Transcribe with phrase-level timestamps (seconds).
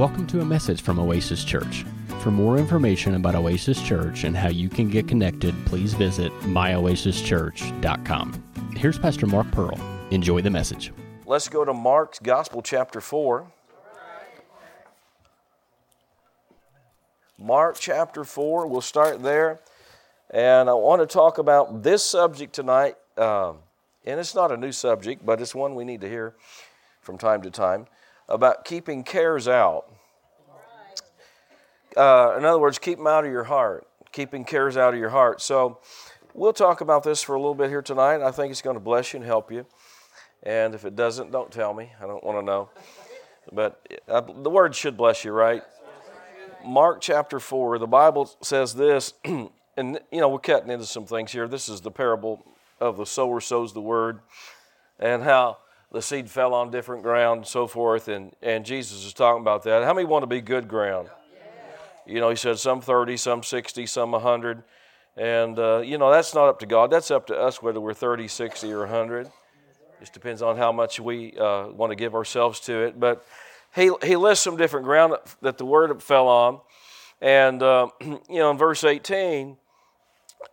[0.00, 1.84] Welcome to a message from Oasis Church.
[2.20, 8.72] For more information about Oasis Church and how you can get connected, please visit myoasischurch.com.
[8.76, 9.78] Here's Pastor Mark Pearl.
[10.10, 10.90] Enjoy the message.
[11.26, 13.46] Let's go to Mark's Gospel, chapter 4.
[17.38, 19.60] Mark chapter 4, we'll start there.
[20.30, 22.94] And I want to talk about this subject tonight.
[23.18, 23.58] Um,
[24.06, 26.36] and it's not a new subject, but it's one we need to hear
[27.02, 27.86] from time to time
[28.30, 29.89] about keeping cares out.
[31.96, 35.10] Uh, in other words, keep them out of your heart, keeping cares out of your
[35.10, 35.40] heart.
[35.40, 35.78] So
[36.34, 38.22] we'll talk about this for a little bit here tonight.
[38.22, 39.66] I think it's going to bless you and help you.
[40.42, 41.90] And if it doesn't, don't tell me.
[42.00, 42.70] I don't want to know.
[43.52, 45.62] But uh, the word should bless you, right?
[46.64, 49.50] Mark chapter 4, the Bible says this, and
[50.10, 51.48] you know, we're cutting into some things here.
[51.48, 52.44] This is the parable
[52.80, 54.20] of the sower sows the word
[54.98, 55.58] and how
[55.90, 58.08] the seed fell on different ground and so forth.
[58.08, 59.82] And, and Jesus is talking about that.
[59.84, 61.08] How many want to be good ground?
[62.06, 64.62] You know, he said some 30, some 60, some 100.
[65.16, 66.90] And, uh, you know, that's not up to God.
[66.90, 69.30] That's up to us whether we're 30, 60, or 100.
[70.00, 72.98] Just depends on how much we uh, want to give ourselves to it.
[72.98, 73.24] But
[73.74, 76.60] he, he lists some different ground that the word fell on.
[77.20, 79.56] And, uh, you know, in verse 18,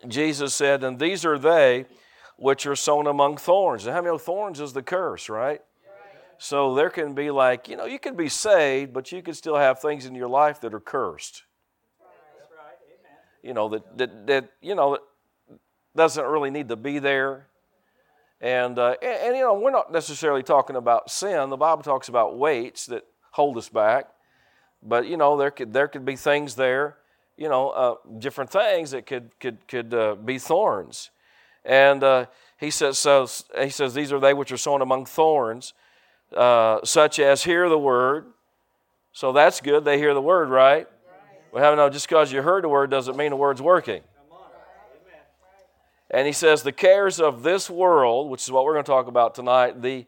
[0.08, 1.86] Jesus said, And these are they
[2.38, 3.86] which are sown among thorns.
[3.86, 5.62] And how many thorns is the curse, right?
[6.38, 9.56] So there can be like, you know, you can be saved, but you can still
[9.56, 11.44] have things in your life that are cursed.
[13.42, 15.02] You know, that, that, that you know, that
[15.96, 17.48] doesn't really need to be there.
[18.40, 21.50] And, uh, and, and, you know, we're not necessarily talking about sin.
[21.50, 24.10] The Bible talks about weights that hold us back.
[24.84, 26.98] But, you know, there could, there could be things there,
[27.36, 31.10] you know, uh, different things that could, could, could uh, be thorns.
[31.66, 32.26] And uh,
[32.58, 33.28] he, says, so,
[33.60, 35.74] he says, These are they which are sown among thorns,
[36.36, 38.26] uh, such as hear the word.
[39.12, 39.84] So that's good.
[39.84, 40.88] They hear the word, right?
[41.52, 44.02] Well, how no, just because you heard the word doesn't mean the word's working.
[46.10, 49.08] And he says, the cares of this world, which is what we're going to talk
[49.08, 50.06] about tonight, the,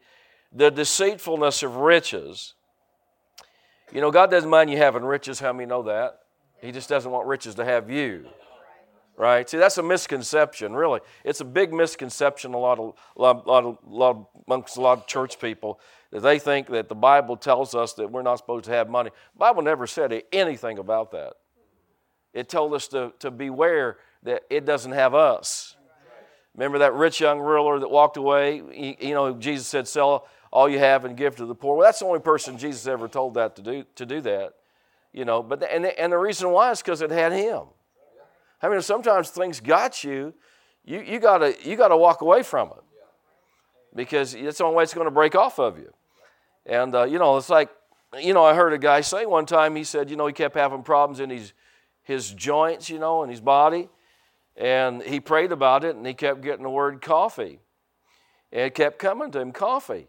[0.54, 2.54] the deceitfulness of riches.
[3.92, 5.40] You know, God doesn't mind you having riches.
[5.40, 6.20] How many know that?
[6.62, 8.28] He just doesn't want riches to have you.
[9.18, 9.50] Right?
[9.50, 11.02] See, that's a misconception, really.
[11.26, 15.40] It's a big misconception a lot of, lot, lot, lot amongst a lot of church
[15.40, 15.82] people
[16.12, 19.12] that they think that the Bible tells us that we're not supposed to have money.
[19.34, 21.34] The Bible never said anything about that.
[22.34, 25.76] It told us to, to beware that it doesn't have us.
[26.56, 28.96] Remember that rich young ruler that walked away?
[29.00, 31.78] You know, Jesus said, Sell all you have and give to the poor.
[31.78, 34.54] Well, that's the only person Jesus ever told that to do, to do that.
[35.14, 37.64] You know, but and, and the reason why is because it had him.
[38.62, 40.34] I mean, sometimes things got you,
[40.84, 42.84] you, you gotta you gotta walk away from it.
[43.96, 45.92] Because it's the only way it's going to break off of you.
[46.66, 47.70] And uh, you know, it's like,
[48.20, 50.56] you know, I heard a guy say one time, he said, you know, he kept
[50.56, 51.54] having problems in his
[52.04, 53.90] his joints, you know, in his body.
[54.56, 57.60] And he prayed about it and he kept getting the word coffee.
[58.52, 60.08] And it kept coming to him, coffee.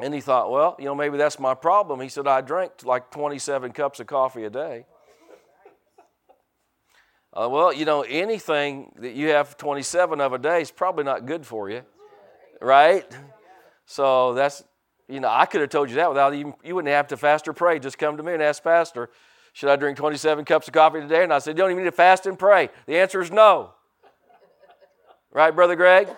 [0.00, 2.00] And he thought, well, you know, maybe that's my problem.
[2.00, 4.86] He said, I drank like 27 cups of coffee a day.
[7.32, 11.26] Uh, well, you know, anything that you have 27 of a day is probably not
[11.26, 11.82] good for you,
[12.60, 13.06] right?
[13.86, 14.64] So that's,
[15.10, 17.48] you know, I could have told you that without even, you wouldn't have to fast
[17.48, 17.78] or pray.
[17.78, 19.10] Just come to me and ask Pastor,
[19.52, 21.24] should I drink 27 cups of coffee today?
[21.24, 22.70] And I said, You don't even need to fast and pray.
[22.86, 23.72] The answer is no.
[25.32, 26.08] right, Brother Greg?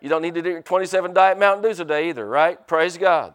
[0.00, 2.64] You don't need to drink 27 Diet Mountain Dews a day either, right?
[2.68, 3.34] Praise God.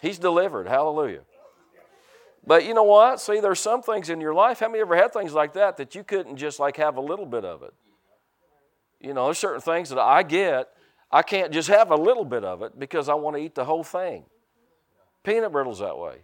[0.00, 0.68] He's delivered.
[0.68, 1.22] Hallelujah.
[2.46, 3.20] But you know what?
[3.20, 4.60] See, there's some things in your life.
[4.60, 7.26] How many ever had things like that that you couldn't just like have a little
[7.26, 7.72] bit of it?
[9.00, 10.68] You know, there's certain things that I get,
[11.12, 13.64] I can't just have a little bit of it because I want to eat the
[13.64, 14.24] whole thing.
[15.22, 16.22] Peanut brittle's that way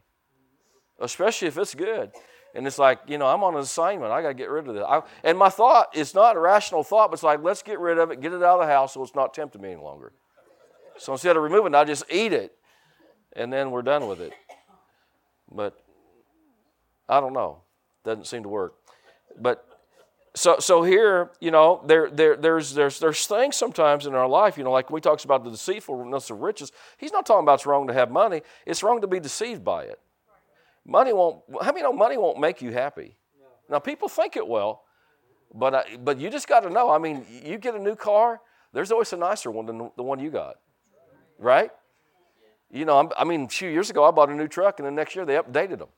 [1.00, 2.10] especially if it's good.
[2.54, 4.10] And it's like, you know, I'm on an assignment.
[4.10, 4.84] I got to get rid of this.
[4.86, 7.98] I, and my thought, is not a rational thought, but it's like, let's get rid
[7.98, 10.12] of it, get it out of the house so it's not tempting me any longer.
[10.96, 12.52] So instead of removing it, I just eat it,
[13.34, 14.32] and then we're done with it.
[15.52, 15.78] But
[17.08, 17.58] I don't know.
[18.04, 18.74] Doesn't seem to work.
[19.38, 19.64] But
[20.34, 24.56] so so here, you know, there, there there's there's there's things sometimes in our life,
[24.56, 26.72] you know, like when we talks about the deceitfulness of riches.
[26.96, 28.42] He's not talking about it's wrong to have money.
[28.66, 29.98] It's wrong to be deceived by it.
[30.88, 33.14] Money won't, how many know money won't make you happy?
[33.68, 34.80] Now, people think it will,
[35.54, 36.90] but, I, but you just got to know.
[36.90, 38.40] I mean, you get a new car,
[38.72, 40.56] there's always a nicer one than the one you got,
[41.38, 41.70] right?
[42.70, 44.90] You know, I mean, a few years ago, I bought a new truck, and the
[44.90, 45.88] next year they updated them.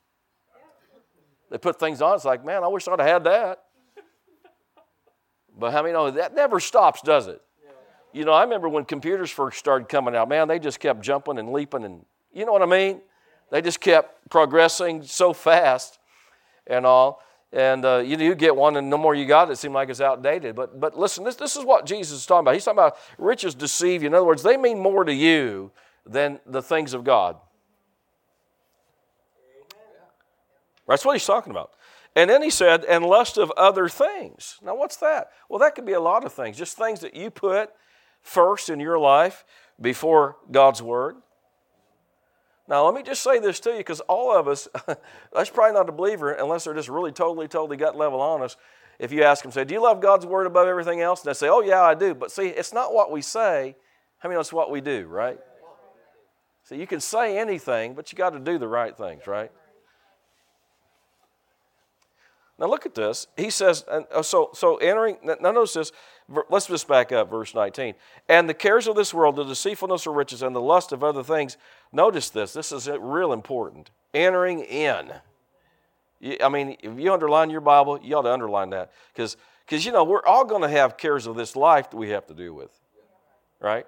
[1.50, 2.16] They put things on.
[2.16, 3.62] It's like, man, I wish I'd have had that.
[5.60, 7.40] But how many know that never stops, does it?
[8.12, 11.38] You know, I remember when computers first started coming out, man, they just kept jumping
[11.38, 13.00] and leaping, and you know what I mean?
[13.50, 15.98] They just kept progressing so fast
[16.66, 17.22] and all.
[17.52, 20.00] And uh, you, you get one, and no more you got, it seems like it's
[20.00, 20.54] outdated.
[20.54, 22.54] But, but listen, this, this is what Jesus is talking about.
[22.54, 24.08] He's talking about riches deceive you.
[24.08, 25.72] In other words, they mean more to you
[26.06, 27.36] than the things of God.
[30.86, 31.72] That's what he's talking about.
[32.16, 34.58] And then he said, and lust of other things.
[34.62, 35.30] Now, what's that?
[35.48, 37.70] Well, that could be a lot of things, just things that you put
[38.22, 39.44] first in your life
[39.80, 41.16] before God's Word.
[42.68, 44.68] Now, let me just say this to you because all of us,
[45.32, 48.56] that's probably not a believer unless they're just really totally, totally gut level honest.
[48.98, 51.22] If you ask them, say, Do you love God's Word above everything else?
[51.24, 52.14] And they say, Oh, yeah, I do.
[52.14, 53.74] But see, it's not what we say.
[54.22, 55.38] I mean, it's what we do, right?
[56.64, 59.50] So you can say anything, but you got to do the right things, right?
[62.60, 63.26] Now look at this.
[63.38, 65.16] He says, and uh, so so entering.
[65.24, 65.92] Now notice this.
[66.50, 67.94] Let's just back up, verse 19.
[68.28, 71.24] And the cares of this world, the deceitfulness of riches, and the lust of other
[71.24, 71.56] things.
[71.90, 72.52] Notice this.
[72.52, 73.90] This is real important.
[74.12, 75.10] Entering in.
[76.42, 79.92] I mean, if you underline your Bible, you ought to underline that because because you
[79.92, 82.52] know we're all going to have cares of this life that we have to deal
[82.52, 82.78] with,
[83.58, 83.86] right?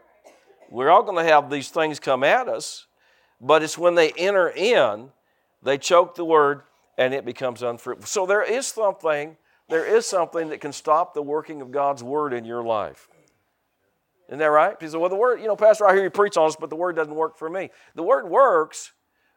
[0.70, 2.86] We're all going to have these things come at us,
[3.38, 5.10] but it's when they enter in,
[5.62, 6.62] they choke the word
[7.02, 8.06] and it becomes unfruitful.
[8.06, 9.36] So there is something,
[9.68, 13.08] there is something that can stop the working of God's word in your life.
[14.28, 14.76] Isn't that right?
[14.80, 16.70] He said, Well, the word, you know, Pastor, I hear you preach on this, but
[16.70, 17.70] the word doesn't work for me.
[17.96, 18.92] The word works,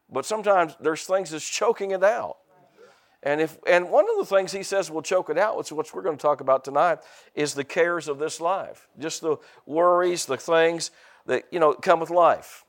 [0.09, 2.37] but sometimes there's things that's choking it out.
[3.23, 5.93] And if and one of the things he says will choke it out, which, which
[5.93, 6.99] we're going to talk about tonight,
[7.33, 8.87] is the cares of this life.
[8.99, 10.91] Just the worries, the things
[11.25, 12.63] that you know come with life.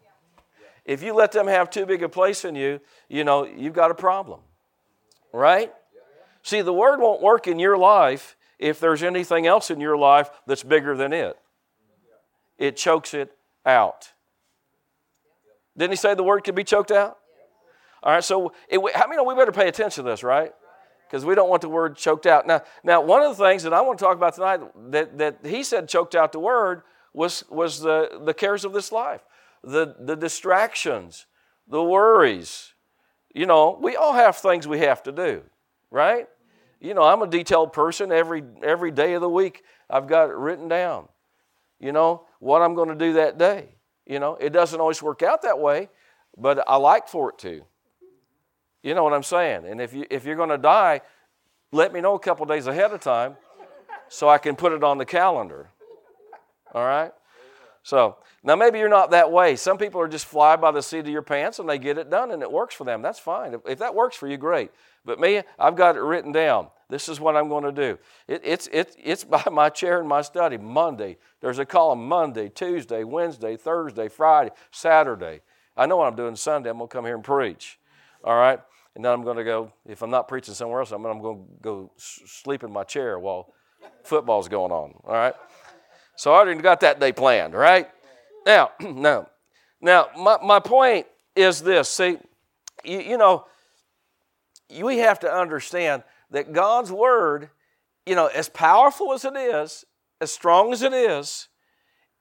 [0.87, 3.91] If you let them have too big a place in you, you know, you've got
[3.91, 4.41] a problem.
[5.33, 5.73] Right?
[6.43, 10.31] See, the word won't work in your life if there's anything else in your life
[10.47, 11.37] that's bigger than it.
[12.59, 13.33] It chokes it
[13.65, 14.13] out.
[15.77, 17.19] Didn't he say the word could be choked out?
[18.03, 20.53] All right, so it, how many know we better pay attention to this, right?
[21.07, 22.47] Because we don't want the word choked out.
[22.47, 25.39] Now, now, one of the things that I want to talk about tonight that, that
[25.45, 26.83] he said choked out the word
[27.13, 29.23] was, was the, the cares of this life,
[29.63, 31.27] the, the distractions,
[31.69, 32.75] the worries,
[33.35, 35.43] you know, we all have things we have to do,
[35.91, 36.29] right?
[36.81, 39.65] You know, I'm a detailed person every every day of the week.
[39.89, 41.09] I've got it written down.
[41.79, 43.69] You know, what I'm going to do that day.
[44.07, 45.89] You know, it doesn't always work out that way,
[46.37, 47.63] but I like for it to.
[48.83, 49.67] You know what I'm saying?
[49.67, 51.01] And if you if you're going to die,
[51.73, 53.37] let me know a couple days ahead of time
[54.09, 55.71] so I can put it on the calendar.
[56.73, 57.13] All right?
[57.87, 59.55] So now maybe you're not that way.
[59.55, 62.11] Some people are just fly by the seat of your pants and they get it
[62.11, 63.01] done and it works for them.
[63.01, 63.55] That's fine.
[63.55, 64.73] If, if that works for you, great.
[65.05, 66.67] But me, I've got it written down.
[66.89, 67.97] This is what I'm going to do.
[68.27, 70.57] It, it's, it, it's by my chair in my study.
[70.57, 71.17] Monday.
[71.41, 75.43] There's a column Monday, Tuesday, Wednesday, Thursday, Friday, Saturday.
[75.77, 76.71] I know what I'm doing Sunday.
[76.71, 77.79] I'm going to come here and preach.
[78.25, 78.59] All right?
[78.97, 81.47] And then I'm going to go, if I'm not preaching somewhere else, I'm going to
[81.63, 83.53] go sleep in my chair while
[84.03, 84.95] football's going on.
[85.05, 85.35] All right?
[86.17, 87.89] So I already got that day planned, right?
[88.45, 89.29] Now, now,
[89.81, 91.89] now, my, my point is this.
[91.89, 92.19] See,
[92.85, 93.47] you, you know,
[94.83, 97.51] we have to understand that God's word,
[98.05, 99.85] you know, as powerful as it is,
[100.21, 101.49] as strong as it is,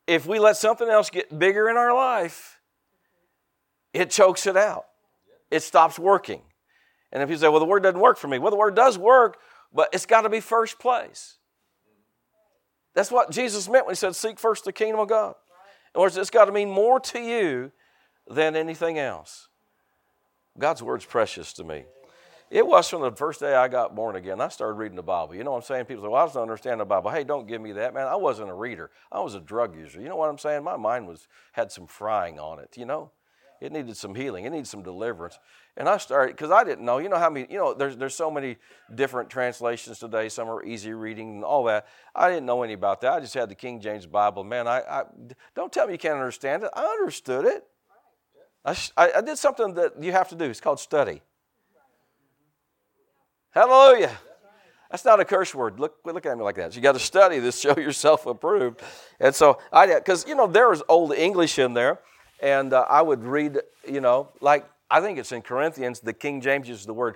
[0.07, 2.59] if we let something else get bigger in our life,
[3.93, 4.85] it chokes it out.
[5.49, 6.41] It stops working.
[7.11, 8.97] And if you say, well, the word doesn't work for me, well, the word does
[8.97, 9.37] work,
[9.73, 11.37] but it's got to be first place.
[12.95, 15.35] That's what Jesus meant when he said, Seek first the kingdom of God.
[15.93, 17.71] In other words, it's got to mean more to you
[18.27, 19.49] than anything else.
[20.57, 21.83] God's word's precious to me.
[22.49, 24.39] It was from the first day I got born again.
[24.39, 25.35] I started reading the Bible.
[25.35, 25.85] You know what I'm saying?
[25.85, 27.11] People say, Well, I don't understand the Bible.
[27.11, 28.07] Hey, don't give me that, man.
[28.07, 28.91] I wasn't a reader.
[29.11, 29.99] I was a drug user.
[29.99, 30.63] You know what I'm saying?
[30.63, 33.11] My mind was had some frying on it, you know?
[33.61, 34.45] It needed some healing.
[34.45, 35.39] It needed some deliverance.
[35.77, 36.97] And I started because I didn't know.
[36.97, 37.47] You know how many?
[37.49, 38.57] You know, there's there's so many
[38.93, 40.29] different translations today.
[40.29, 41.87] Some are easy reading and all that.
[42.13, 43.13] I didn't know any about that.
[43.13, 44.43] I just had the King James Bible.
[44.43, 45.03] Man, I, I
[45.55, 46.69] don't tell me you can't understand it.
[46.73, 47.65] I understood it.
[48.65, 50.45] I, I did something that you have to do.
[50.45, 51.21] It's called study.
[53.51, 54.11] Hallelujah.
[54.89, 55.79] That's not a curse word.
[55.79, 56.75] Look, look at me like that.
[56.75, 58.81] You got to study this, show yourself approved.
[59.19, 61.99] And so I, because you know there was old English in there,
[62.39, 66.41] and uh, I would read, you know, like I think it's in Corinthians, the King
[66.41, 67.15] James uses the word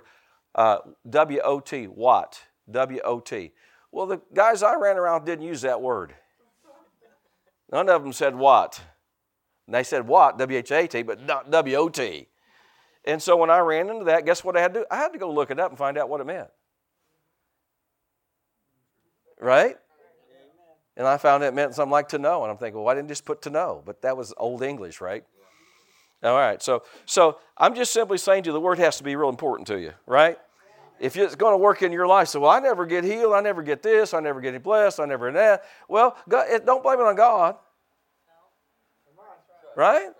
[0.54, 2.40] uh, W O T, what?
[2.70, 3.52] W O T.
[3.92, 6.14] Well, the guys I ran around didn't use that word.
[7.72, 8.80] None of them said what.
[9.66, 12.28] And they said what, W H A T, but not W O T.
[13.04, 14.86] And so when I ran into that, guess what I had to do?
[14.90, 16.48] I had to go look it up and find out what it meant.
[19.40, 19.76] Right?
[20.96, 22.42] And I found it meant something like to know.
[22.42, 23.82] And I'm thinking, well, why didn't just put to know?
[23.84, 25.24] But that was Old English, right?
[26.22, 26.62] All right.
[26.62, 29.66] So, so I'm just simply saying to you, the word has to be real important
[29.68, 30.38] to you, right?
[30.98, 33.40] If it's going to work in your life, so well, I never get healed, I
[33.40, 35.64] never get this, I never get blessed, I never that.
[35.88, 37.56] Well, God, don't blame it on God,
[39.74, 40.10] right?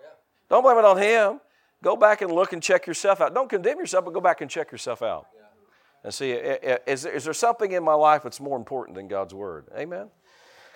[0.49, 1.39] Don't blame it on Him.
[1.83, 3.33] Go back and look and check yourself out.
[3.33, 5.27] Don't condemn yourself, but go back and check yourself out.
[6.03, 9.67] And see, is, is there something in my life that's more important than God's Word?
[9.77, 10.09] Amen?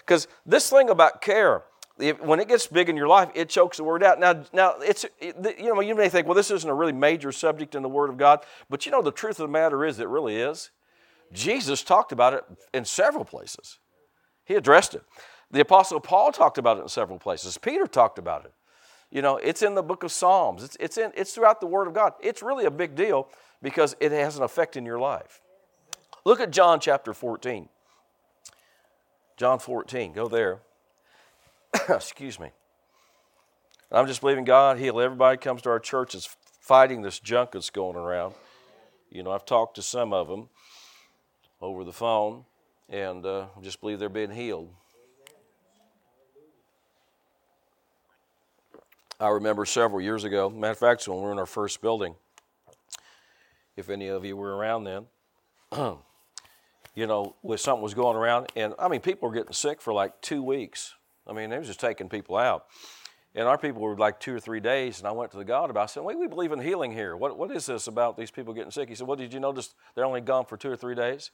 [0.05, 1.63] Because this thing about care,
[1.97, 4.19] if, when it gets big in your life, it chokes the word out.
[4.19, 7.73] Now, now it's you know you may think, well, this isn't a really major subject
[7.73, 10.07] in the Word of God, but you know the truth of the matter is, it
[10.07, 10.71] really is.
[11.33, 12.43] Jesus talked about it
[12.73, 13.79] in several places.
[14.43, 15.03] He addressed it.
[15.51, 17.57] The Apostle Paul talked about it in several places.
[17.57, 18.53] Peter talked about it.
[19.09, 20.63] You know, it's in the book of Psalms.
[20.63, 22.13] It's, it's, in, it's throughout the Word of God.
[22.21, 23.29] It's really a big deal
[23.61, 25.41] because it has an effect in your life.
[26.25, 27.69] Look at John chapter 14.
[29.37, 30.59] John 14, go there.
[31.89, 32.51] Excuse me.
[33.91, 37.69] I'm just believing God heal everybody comes to our church is fighting this junk that's
[37.69, 38.33] going around.
[39.09, 40.49] You know, I've talked to some of them
[41.61, 42.45] over the phone,
[42.89, 44.69] and uh, just believe they're being healed.
[49.19, 52.15] I remember several years ago, matter of fact, when we were in our first building,
[53.77, 55.05] if any of you were around then,
[56.95, 59.93] you know, when something was going around, and I mean, people were getting sick for
[59.93, 60.93] like two weeks.
[61.27, 62.65] I mean, they was just taking people out.
[63.35, 65.69] And our people were like two or three days, and I went to the God
[65.69, 65.83] about.
[65.83, 67.17] I said, "Wait, we believe in healing here.
[67.17, 69.75] What, what is this about these people getting sick?" He said, "Well, did you notice
[69.93, 71.31] they're only gone for two or three days?"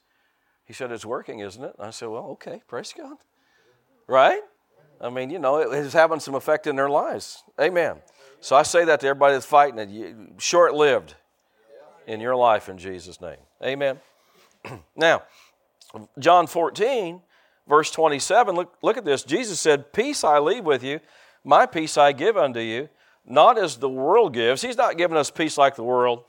[0.65, 3.18] He said, "It's working, isn't it?" I said, "Well, okay, praise God,
[4.08, 4.41] right?
[5.00, 7.44] I mean, you know, it is having some effect in their lives.
[7.60, 7.98] Amen."
[8.39, 10.41] So I say that to everybody that's fighting it.
[10.41, 11.13] Short-lived
[12.08, 13.38] in your life in Jesus' name.
[13.63, 14.00] Amen.
[14.96, 15.22] now,
[16.20, 17.22] John 14,
[17.68, 19.24] verse 27, look, look at this.
[19.24, 21.00] Jesus said, Peace I leave with you,
[21.44, 22.90] my peace I give unto you,
[23.26, 24.62] not as the world gives.
[24.62, 26.24] He's not giving us peace like the world,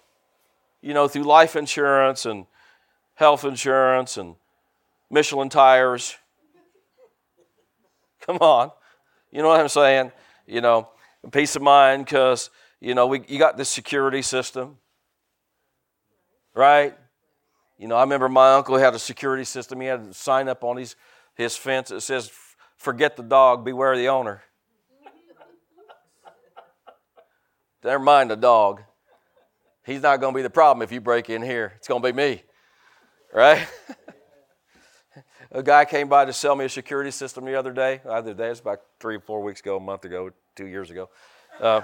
[0.81, 2.47] you know, through life insurance and
[3.15, 4.35] health insurance and
[5.11, 6.17] Michelin tires.
[8.21, 8.71] Come on.
[9.31, 10.13] You know what I'm saying?
[10.47, 10.89] You know,
[11.31, 12.51] peace of mind because,
[12.81, 14.79] you know, we, you got this security system,
[16.55, 16.97] right?
[17.83, 19.81] You know, I remember my uncle had a security system.
[19.81, 20.95] He had a sign up on his,
[21.35, 22.31] his fence that says,
[22.77, 24.45] Forget the dog, beware the owner.
[27.85, 28.83] Never mind the dog.
[29.85, 31.73] He's not going to be the problem if you break in here.
[31.79, 32.45] It's going to be me.
[33.35, 33.67] Right?
[35.51, 38.01] a guy came by to sell me a security system the other day.
[38.05, 40.93] The other day, was about three or four weeks ago, a month ago, two years
[40.93, 41.11] ago.
[41.61, 41.81] Uh,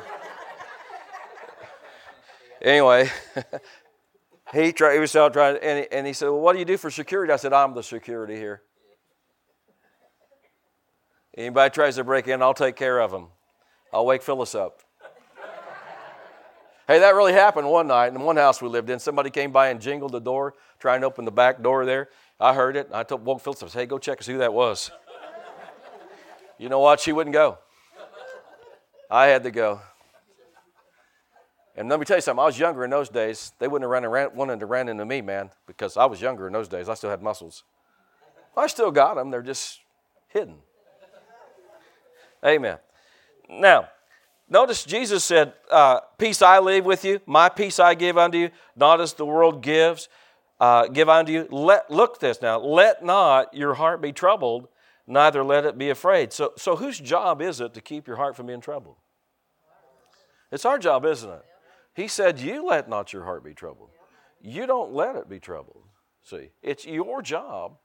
[2.62, 3.10] anyway,
[4.52, 6.64] he, tried, he was out trying, and he, and he said, Well, what do you
[6.64, 7.32] do for security?
[7.32, 8.62] I said, I'm the security here.
[11.36, 13.28] Anybody tries to break in, I'll take care of them.
[13.92, 14.80] I'll wake Phyllis up.
[16.88, 18.98] hey, that really happened one night in one house we lived in.
[18.98, 22.08] Somebody came by and jingled the door, trying to open the back door there.
[22.40, 22.88] I heard it.
[22.92, 23.72] I told, woke Phyllis up.
[23.72, 24.90] Hey, go check see who that was.
[26.58, 27.00] you know what?
[27.00, 27.58] She wouldn't go.
[29.10, 29.80] I had to go.
[31.78, 33.52] And let me tell you something, I was younger in those days.
[33.60, 36.52] They wouldn't have ran, wanted to run into me, man, because I was younger in
[36.52, 36.88] those days.
[36.88, 37.62] I still had muscles.
[38.56, 39.78] I still got them, they're just
[40.26, 40.56] hidden.
[42.44, 42.78] Amen.
[43.48, 43.90] Now,
[44.48, 48.50] notice Jesus said, uh, Peace I leave with you, my peace I give unto you,
[48.74, 50.08] not as the world gives,
[50.58, 51.46] uh, give unto you.
[51.48, 54.66] Let, look this now, let not your heart be troubled,
[55.06, 56.32] neither let it be afraid.
[56.32, 58.96] So, so whose job is it to keep your heart from being troubled?
[60.50, 61.44] It's our job, isn't it?
[61.98, 63.88] He said, You let not your heart be troubled.
[64.40, 65.82] You don't let it be troubled.
[66.22, 67.76] See, it's your job.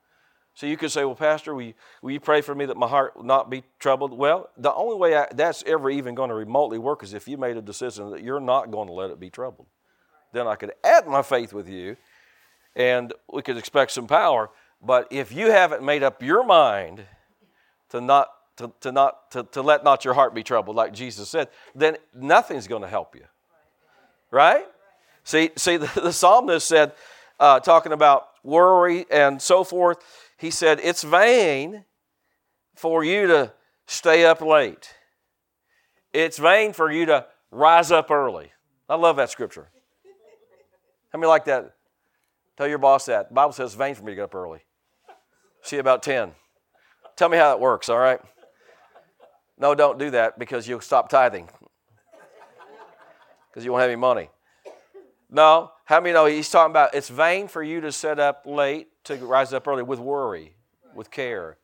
[0.53, 2.88] So you could say, Well, Pastor, will you, will you pray for me that my
[2.88, 4.15] heart not be troubled?
[4.15, 7.39] Well, the only way I, that's ever even going to remotely work is if you
[7.39, 9.65] made a decision that you're not going to let it be troubled.
[10.32, 11.98] Then I could add my faith with you
[12.75, 14.51] and we could expect some power.
[14.79, 17.03] But if you haven't made up your mind
[17.89, 18.27] to not
[18.58, 21.98] to, to not to, to let not your heart be troubled, like Jesus said, then
[22.13, 23.24] nothing's going to help you.
[24.34, 24.66] Right?
[25.24, 26.94] See, see, the, the psalmist said,
[27.40, 30.00] uh, talking about worry and so forth,
[30.38, 31.86] he said, It's vain
[32.75, 33.54] for you to
[33.86, 34.94] stay up late.
[36.12, 38.52] It's vain for you to rise up early.
[38.90, 39.70] I love that scripture.
[41.12, 41.75] How many like that?
[42.58, 43.30] Tell your boss that.
[43.30, 44.60] The Bible says it's vain for me to get up early.
[45.62, 46.32] See about 10.
[47.16, 48.20] Tell me how that works, all right?
[49.58, 51.50] No, don't do that because you'll stop tithing
[53.53, 54.31] because you won't have any money.
[55.29, 58.88] No, how many know he's talking about it's vain for you to set up late
[59.03, 60.55] to rise up early with worry,
[60.95, 61.57] with care.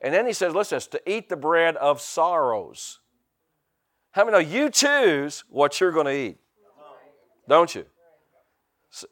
[0.00, 3.00] And then he says, listen, to eat the bread of sorrows.
[4.12, 6.38] How many know you choose what you're going to eat?
[7.48, 7.86] Don't you?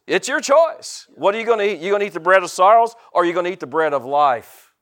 [0.07, 1.09] It's your choice.
[1.15, 1.81] What are you going to eat?
[1.81, 3.67] You going to eat the bread of sorrows or are you going to eat the
[3.67, 4.73] bread of life?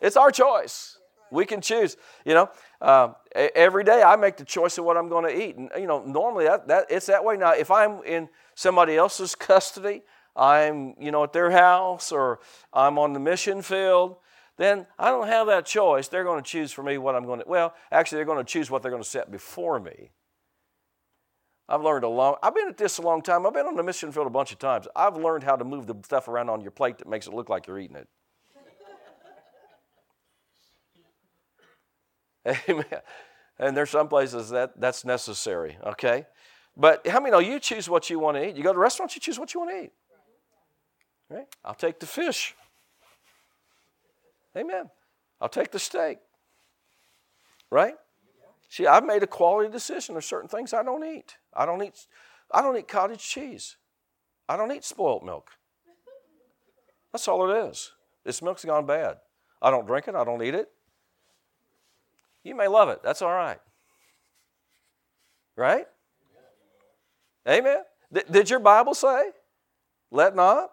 [0.00, 0.98] It's our choice.
[1.32, 1.96] We can choose.
[2.24, 5.56] You know, uh, every day I make the choice of what I'm going to eat.
[5.56, 7.36] And, you know, normally that, that, it's that way.
[7.36, 10.02] Now, if I'm in somebody else's custody,
[10.36, 12.40] I'm, you know, at their house or
[12.72, 14.16] I'm on the mission field,
[14.58, 16.08] then I don't have that choice.
[16.08, 18.44] They're going to choose for me what I'm going to, well, actually, they're going to
[18.44, 20.10] choose what they're going to set before me.
[21.68, 23.46] I've learned a long, I've been at this a long time.
[23.46, 24.86] I've been on the mission field a bunch of times.
[24.94, 27.48] I've learned how to move the stuff around on your plate that makes it look
[27.48, 28.08] like you're eating it.
[32.46, 32.84] Amen.
[33.58, 36.26] And there's some places that that's necessary, okay?
[36.76, 38.56] But how many know you choose what you want to eat?
[38.56, 39.92] You go to restaurants, you choose what you want to eat.
[41.28, 41.46] Right?
[41.64, 42.56] I'll take the fish.
[44.56, 44.90] Amen.
[45.40, 46.18] I'll take the steak.
[47.70, 47.94] Right?
[48.68, 50.14] See, I've made a quality decision.
[50.14, 51.36] There's certain things I don't eat.
[51.54, 52.06] I don't eat
[52.50, 53.76] I don't eat cottage cheese.
[54.48, 55.50] I don't eat spoiled milk.
[57.12, 57.92] That's all it is.
[58.24, 59.18] This milk's gone bad.
[59.60, 60.68] I don't drink it, I don't eat it.
[62.44, 63.02] You may love it.
[63.02, 63.58] That's all right.
[65.56, 65.86] Right?
[67.48, 67.82] Amen.
[68.30, 69.30] did your Bible say,
[70.10, 70.70] let not?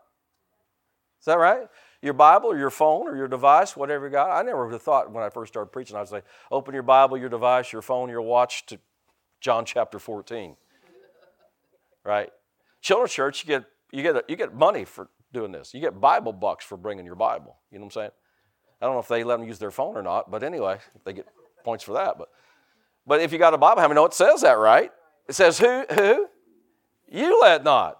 [1.19, 1.67] Is that right?
[2.01, 4.29] Your Bible or your phone or your device, whatever you got.
[4.31, 7.17] I never would have thought when I first started preaching, I'd say, open your Bible,
[7.17, 8.79] your device, your phone, your watch to
[9.41, 10.55] John chapter 14.
[12.05, 12.29] right?
[12.81, 15.73] Children's church, you get, you, get, you get money for doing this.
[15.73, 17.57] You get Bible bucks for bringing your Bible.
[17.71, 18.11] You know what I'm saying?
[18.81, 21.11] I don't know if they let them use their phone or not, but anyway, they
[21.11, 21.27] get
[21.63, 22.17] points for that.
[22.17, 22.29] But,
[23.05, 24.91] but if you got a Bible, how many know it says that, right?
[25.27, 25.85] It says, Who?
[25.93, 26.27] Who?
[27.07, 27.97] You let not.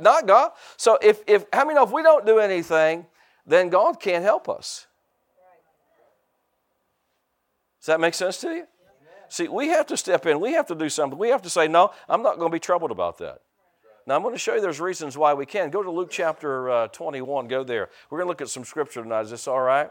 [0.00, 0.52] Not God.
[0.76, 3.06] So if, if how many know if we don't do anything,
[3.46, 4.86] then God can't help us.
[7.80, 8.66] Does that make sense to you?
[9.28, 10.40] See, we have to step in.
[10.40, 11.18] We have to do something.
[11.18, 13.40] We have to say, no, I'm not going to be troubled about that.
[14.06, 15.70] Now, I'm going to show you there's reasons why we can.
[15.70, 17.48] Go to Luke chapter uh, 21.
[17.48, 17.88] Go there.
[18.10, 19.22] We're going to look at some scripture tonight.
[19.22, 19.90] Is this all right?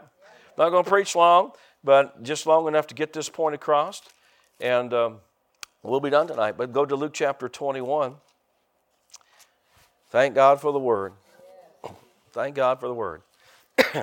[0.56, 1.52] Not going to preach long,
[1.84, 4.02] but just long enough to get this point across.
[4.60, 5.18] And um,
[5.82, 6.56] we'll be done tonight.
[6.56, 8.14] But go to Luke chapter 21.
[10.10, 11.12] Thank God for the word.
[12.32, 13.22] Thank God for the word.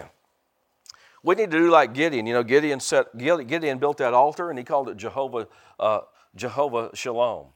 [1.24, 2.28] we need to do like Gideon.
[2.28, 5.48] You know, Gideon set Gideon built that altar and he called it Jehovah
[5.80, 6.02] uh,
[6.36, 7.48] Jehovah Shalom.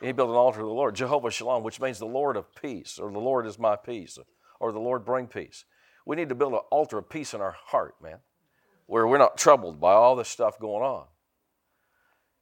[0.00, 2.98] he built an altar to the Lord, Jehovah Shalom, which means the Lord of peace,
[2.98, 4.18] or the Lord is my peace,
[4.58, 5.64] or the Lord bring peace.
[6.06, 8.18] We need to build an altar of peace in our heart, man
[8.90, 11.04] where we're not troubled by all this stuff going on.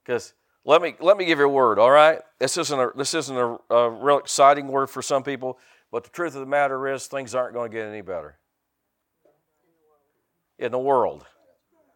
[0.02, 0.32] Because
[0.64, 2.20] let me let me give you a word, all right?
[2.38, 5.58] This isn't a this isn't a, a real exciting word for some people,
[5.92, 8.38] but the truth of the matter is things aren't going to get any better
[10.58, 11.26] in the world,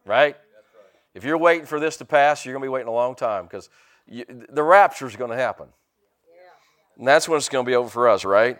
[0.05, 0.37] right?
[1.15, 3.45] If you're waiting for this to pass, you're going to be waiting a long time
[3.45, 3.69] because
[4.07, 5.67] the rapture is going to happen.
[6.99, 8.59] And that's when it's going to be over for us, right?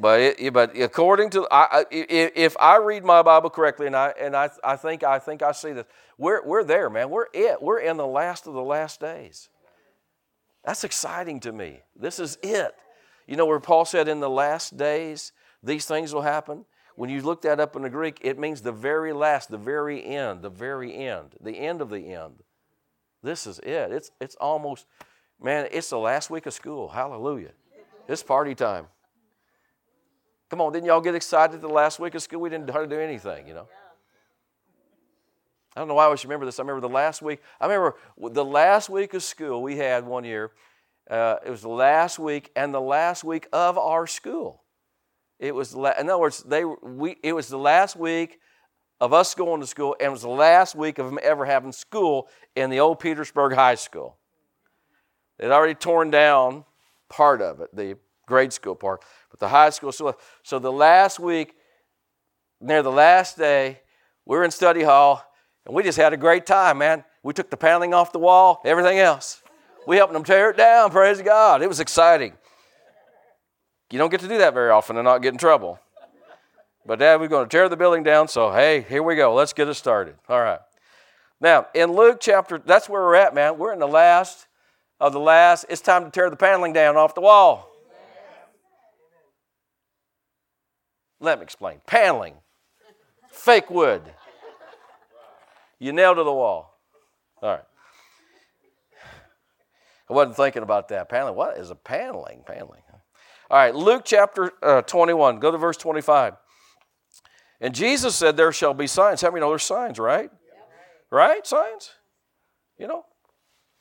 [0.00, 4.36] But it, but according to I, if I read my Bible correctly, and I and
[4.36, 7.10] I, I think I think I see this, we're we're there, man.
[7.10, 7.60] We're it.
[7.60, 9.48] We're in the last of the last days.
[10.64, 11.80] That's exciting to me.
[11.96, 12.74] This is it.
[13.26, 15.32] You know where Paul said, "In the last days,
[15.62, 18.72] these things will happen." When you look that up in the Greek, it means the
[18.72, 22.42] very last, the very end, the very end, the end of the end.
[23.22, 23.90] This is it.
[23.92, 24.86] It's it's almost,
[25.40, 25.68] man.
[25.72, 26.88] It's the last week of school.
[26.88, 27.52] Hallelujah.
[28.06, 28.86] It's party time.
[30.50, 32.40] Come on, didn't y'all get excited the last week of school?
[32.40, 33.68] We didn't hardly do anything, you know.
[35.76, 36.58] I don't know why I always remember this.
[36.58, 37.40] I remember the last week.
[37.60, 40.50] I remember the last week of school we had one year.
[41.08, 44.62] Uh, it was the last week and the last week of our school.
[45.38, 47.16] It was, in other words, they we.
[47.22, 48.40] It was the last week
[49.00, 51.70] of us going to school, and it was the last week of them ever having
[51.70, 54.16] school in the old Petersburg High School.
[55.38, 56.64] They'd already torn down
[57.08, 57.96] part of it, the
[58.28, 60.16] grade school part, but the high school still.
[60.44, 61.56] So the last week,
[62.60, 63.80] near the last day,
[64.24, 65.24] we were in study hall,
[65.66, 67.02] and we just had a great time, man.
[67.24, 69.42] We took the paneling off the wall, everything else.
[69.86, 71.62] We helped them tear it down, praise God.
[71.62, 72.34] It was exciting.
[73.90, 75.80] You don't get to do that very often and not get in trouble.
[76.84, 79.34] But Dad, we're going to tear the building down, so hey, here we go.
[79.34, 80.14] Let's get it started.
[80.28, 80.60] All right.
[81.40, 83.58] Now, in Luke chapter, that's where we're at, man.
[83.58, 84.46] We're in the last
[85.00, 85.66] of the last.
[85.68, 87.67] It's time to tear the paneling down off the wall.
[91.20, 91.80] Let me explain.
[91.86, 92.34] Paneling,
[93.30, 94.02] fake wood.
[95.78, 96.78] You nailed to the wall.
[97.42, 97.64] All right.
[100.10, 101.08] I wasn't thinking about that.
[101.08, 101.36] Paneling.
[101.36, 102.42] What is a paneling?
[102.46, 102.82] Paneling.
[103.50, 105.38] All right, Luke chapter uh, 21.
[105.38, 106.34] Go to verse 25.
[107.60, 109.22] And Jesus said, There shall be signs.
[109.22, 110.30] How many know there's signs, right?
[111.10, 111.46] Right?
[111.46, 111.90] Signs?
[112.78, 113.04] You know?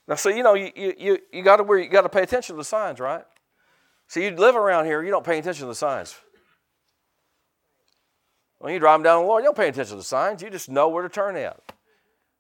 [0.08, 2.58] Now, so you know, you you you got to you got to pay attention to
[2.58, 3.26] the signs, right?
[4.08, 6.15] See, you live around here, you don't pay attention to the signs.
[8.59, 10.41] When you drive down the Lord, you don't pay attention to the signs.
[10.41, 11.59] You just know where to turn at.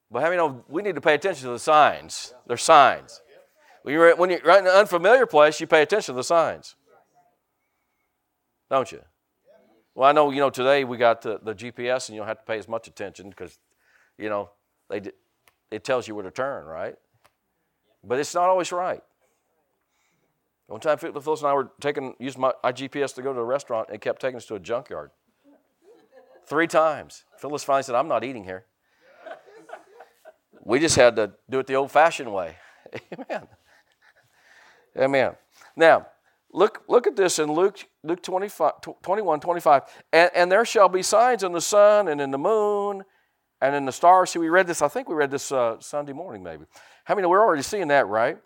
[0.09, 2.33] But how many know we need to pay attention to the signs?
[2.47, 3.21] They're signs.
[3.83, 6.75] When you're, when you're in an unfamiliar place, you pay attention to the signs.
[8.69, 9.01] Don't you?
[9.95, 12.39] Well, I know, you know, today we got the, the GPS and you don't have
[12.39, 13.57] to pay as much attention because,
[14.17, 14.49] you know,
[14.89, 15.01] they,
[15.71, 16.95] it tells you where to turn, right?
[18.03, 19.01] But it's not always right.
[20.67, 23.43] One time, Phyllis and I were taking, used my, my GPS to go to a
[23.43, 25.11] restaurant and kept taking us to a junkyard.
[26.47, 27.25] Three times.
[27.37, 28.65] Phyllis finally said, I'm not eating here.
[30.63, 32.55] We just had to do it the old fashioned way.
[33.13, 33.47] Amen.
[34.97, 35.35] Amen.
[35.75, 36.07] Now,
[36.51, 39.83] look, look at this in Luke, Luke 25, 21, 25.
[40.11, 43.03] And, and there shall be signs in the sun and in the moon
[43.61, 44.31] and in the stars.
[44.31, 46.65] See, we read this, I think we read this uh, Sunday morning maybe.
[47.03, 48.37] How many, we're already seeing that, right?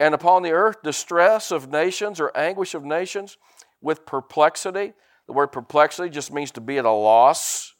[0.00, 3.36] And upon the earth, distress of nations or anguish of nations
[3.80, 4.94] with perplexity.
[5.26, 7.74] The word perplexity just means to be at a loss.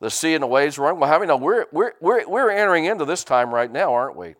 [0.00, 1.00] The sea and the waves roaring.
[1.00, 4.16] Well, how many know we're, we're, we're, we're entering into this time right now, aren't
[4.16, 4.34] we?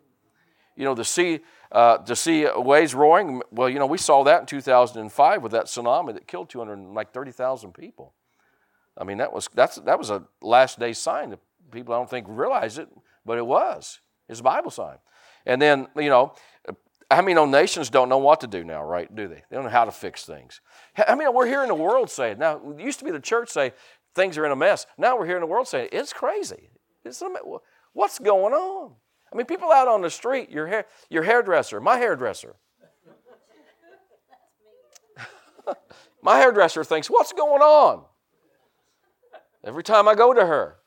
[0.77, 1.39] You know, the sea,
[1.71, 3.41] uh, the sea waves roaring.
[3.51, 7.13] Well, you know, we saw that in 2005 with that tsunami that killed 200, like
[7.13, 8.13] 30,000 people.
[8.97, 11.37] I mean, that was, that's, that was a last day sign
[11.71, 12.89] people I don't think realize it,
[13.25, 13.99] but it was.
[14.27, 14.97] It's a Bible sign.
[15.45, 16.33] And then, you know,
[17.11, 19.13] I mean, nations don't know what to do now, right?
[19.13, 19.41] Do they?
[19.49, 20.61] They don't know how to fix things.
[21.07, 22.39] I mean, we're hearing the world say it.
[22.39, 23.73] Now, it used to be the church say
[24.13, 24.85] things are in a mess.
[24.97, 26.69] Now we're hearing the world say it's crazy.
[27.03, 27.23] It's
[27.93, 28.93] what's going on?
[29.31, 32.55] I mean, people out on the street, your hair, your hairdresser, my hairdresser.
[36.21, 38.03] my hairdresser thinks, what's going on?
[39.63, 40.78] Every time I go to her.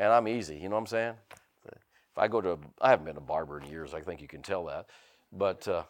[0.00, 0.56] Man, I'm easy.
[0.56, 1.14] You know what I'm saying?
[1.66, 3.92] If I go to, I haven't been a barber in years.
[3.92, 4.86] I think you can tell that.
[5.30, 5.82] But uh,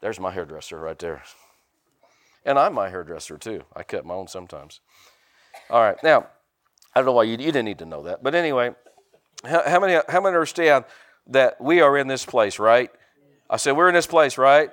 [0.00, 1.22] there's my hairdresser right there.
[2.44, 3.62] And I'm my hairdresser too.
[3.72, 4.80] I cut my own sometimes.
[5.70, 5.96] All right.
[6.02, 6.26] Now,
[6.92, 8.20] I don't know why you, you didn't need to know that.
[8.20, 8.74] But anyway,
[9.44, 10.84] how, how, many, how many understand
[11.28, 12.90] that we are in this place, right?
[13.48, 14.70] I said, we're in this place, right?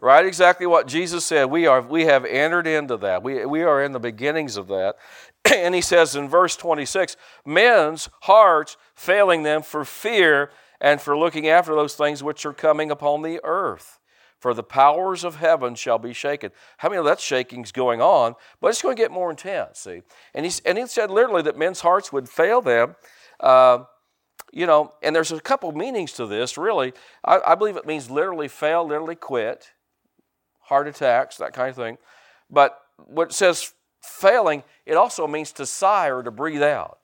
[0.00, 1.46] Right, exactly what Jesus said.
[1.46, 3.22] We are we have entered into that.
[3.22, 4.96] We, we are in the beginnings of that.
[5.54, 11.48] and he says in verse 26 men's hearts failing them for fear and for looking
[11.48, 13.98] after those things which are coming upon the earth.
[14.38, 16.50] For the powers of heaven shall be shaken.
[16.76, 18.34] How many of that shaking's going on?
[18.60, 20.02] But it's going to get more intense, see?
[20.34, 22.96] And he, and he said literally that men's hearts would fail them.
[23.40, 23.84] Uh,
[24.52, 26.92] you know, and there's a couple meanings to this, really.
[27.24, 29.72] I, I believe it means literally fail, literally quit,
[30.66, 31.98] heart attacks, that kind of thing.
[32.50, 36.98] But what it says failing, it also means to sigh or to breathe out.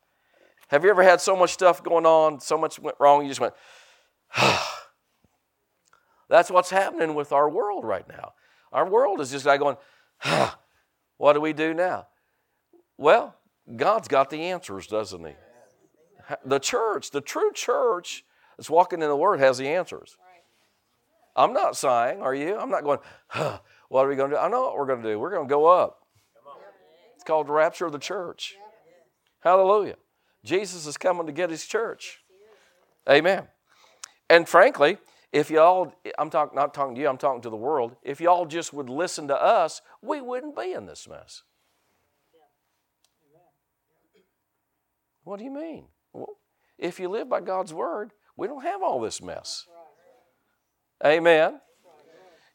[0.69, 3.41] Have you ever had so much stuff going on, so much went wrong, you just
[3.41, 3.55] went,
[6.29, 8.33] That's what's happening with our world right now.
[8.73, 9.77] Our world is just like going,
[11.19, 12.09] What do we do now?
[12.97, 13.37] Well,
[13.77, 15.35] God's got the answers, doesn't He?
[16.45, 18.25] The church, the true church
[18.57, 20.17] that's walking in the Word, has the answers.
[21.35, 22.59] I'm not sighing, are you?
[22.59, 22.99] I'm not going,
[23.93, 24.41] What are we going to do?
[24.41, 25.19] I know what we're going to do.
[25.19, 25.99] We're going to go up.
[27.15, 28.55] It's called the rapture of the church.
[29.41, 29.97] Hallelujah.
[30.47, 32.21] Jesus is coming to get his church.
[33.07, 33.49] Amen.
[34.31, 34.97] And frankly,
[35.31, 38.47] if y'all, I'm talk, not talking to you, I'm talking to the world, if y'all
[38.47, 41.43] just would listen to us, we wouldn't be in this mess.
[45.25, 45.89] What do you mean?
[46.15, 46.39] Well,
[46.79, 49.67] if you live by God's word, we don't have all this mess.
[51.05, 51.61] Amen.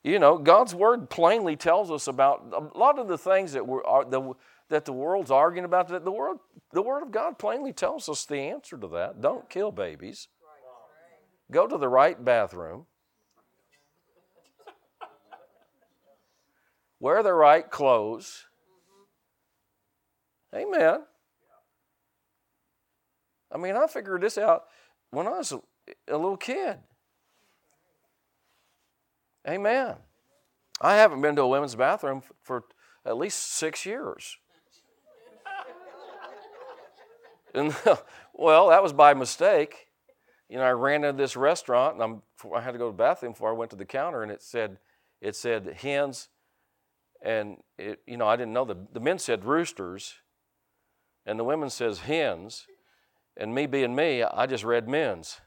[0.03, 3.81] You know, God's word plainly tells us about a lot of the things that we're,
[4.05, 4.33] the,
[4.69, 6.39] that the world's arguing about that the world
[6.71, 9.21] the word of god plainly tells us the answer to that.
[9.21, 10.27] Don't kill babies.
[11.51, 12.86] Go to the right bathroom.
[16.99, 18.45] Wear the right clothes.
[20.53, 21.01] Amen.
[23.51, 24.65] I mean i figured this out
[25.12, 25.62] when i was a,
[26.10, 26.77] a little kid
[29.47, 29.95] amen
[30.81, 32.63] i haven't been to a women's bathroom for
[33.05, 34.38] at least six years
[37.53, 37.75] And
[38.33, 39.88] well, that was by mistake.
[40.49, 42.21] You know, I ran into this restaurant and I'm,
[42.53, 44.41] I had to go to the bathroom before I went to the counter, and it
[44.41, 44.77] said,
[45.21, 46.29] it said hens,
[47.21, 50.15] and it, you know, I didn't know the the men said roosters,
[51.25, 52.67] and the women says hens,
[53.36, 55.41] and me being me, I just read men's.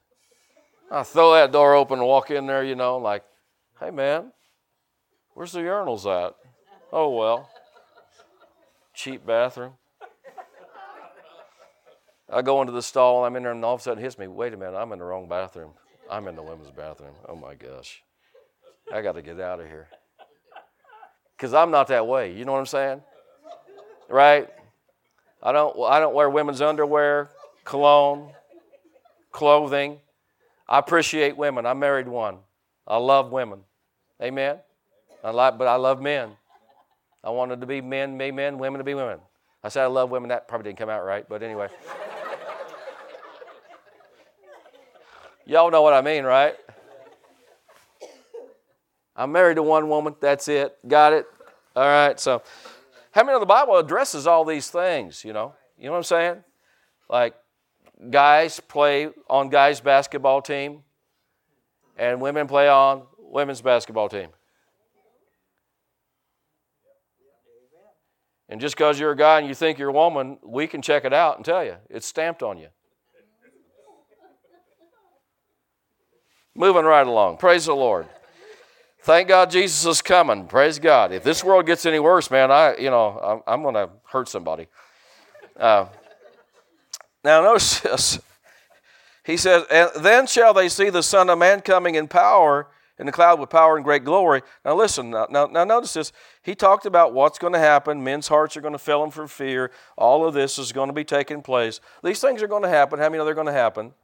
[0.90, 3.22] I throw that door open and walk in there, you know, like,
[3.80, 4.32] hey man,
[5.34, 6.34] where's the urinals at?
[6.92, 7.50] Oh well,
[8.94, 9.72] cheap bathroom.
[12.32, 14.06] I go into the stall, and I'm in there, and all of a sudden it
[14.06, 15.72] hits me, wait a minute, I'm in the wrong bathroom.
[16.08, 17.14] I'm in the women's bathroom.
[17.28, 18.02] Oh my gosh.
[18.92, 19.88] I got to get out of here.
[21.36, 22.32] Because I'm not that way.
[22.32, 23.02] You know what I'm saying?
[24.08, 24.48] Right?
[25.42, 27.30] I don't, I don't wear women's underwear,
[27.64, 28.32] cologne,
[29.30, 29.98] clothing.
[30.68, 31.64] I appreciate women.
[31.64, 32.38] I married one.
[32.86, 33.60] I love women.
[34.22, 34.58] Amen.
[35.24, 36.30] I like, but I love men.
[37.24, 39.18] I wanted to be men, be men, women to be women.
[39.62, 40.28] I said I love women.
[40.28, 41.68] That probably didn't come out right, but anyway.
[45.46, 46.54] Y'all know what I mean, right?
[49.16, 50.14] I'm married to one woman.
[50.20, 50.76] That's it.
[50.86, 51.26] Got it?
[51.74, 52.18] All right.
[52.18, 52.42] So,
[53.10, 55.24] how many of the Bible addresses all these things?
[55.24, 56.44] You know, you know what I'm saying?
[57.08, 57.34] Like,
[58.10, 60.82] guys play on guys' basketball team,
[61.98, 64.28] and women play on women's basketball team.
[68.48, 71.04] And just because you're a guy and you think you're a woman, we can check
[71.04, 72.66] it out and tell you it's stamped on you.
[76.56, 77.36] Moving right along.
[77.36, 78.06] Praise the Lord.
[79.02, 80.46] Thank God Jesus is coming.
[80.46, 81.12] Praise God.
[81.12, 84.28] If this world gets any worse, man, I, you know, I'm, I'm going to hurt
[84.28, 84.66] somebody.
[85.56, 85.86] Uh,
[87.22, 88.18] now, notice this.
[89.24, 89.64] He says,
[90.00, 92.66] then shall they see the Son of Man coming in power
[93.00, 94.42] in the cloud with power and great glory.
[94.62, 96.12] Now, listen, now, now, now notice this.
[96.42, 98.04] He talked about what's going to happen.
[98.04, 99.70] Men's hearts are going to fill them for fear.
[99.96, 101.80] All of this is going to be taking place.
[102.04, 102.98] These things are going to happen.
[102.98, 103.94] How many know they're going to happen?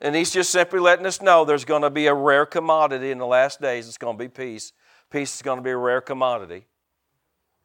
[0.00, 3.18] And he's just simply letting us know there's going to be a rare commodity in
[3.18, 3.88] the last days.
[3.88, 4.72] It's going to be peace.
[5.10, 6.64] Peace is going to be a rare commodity.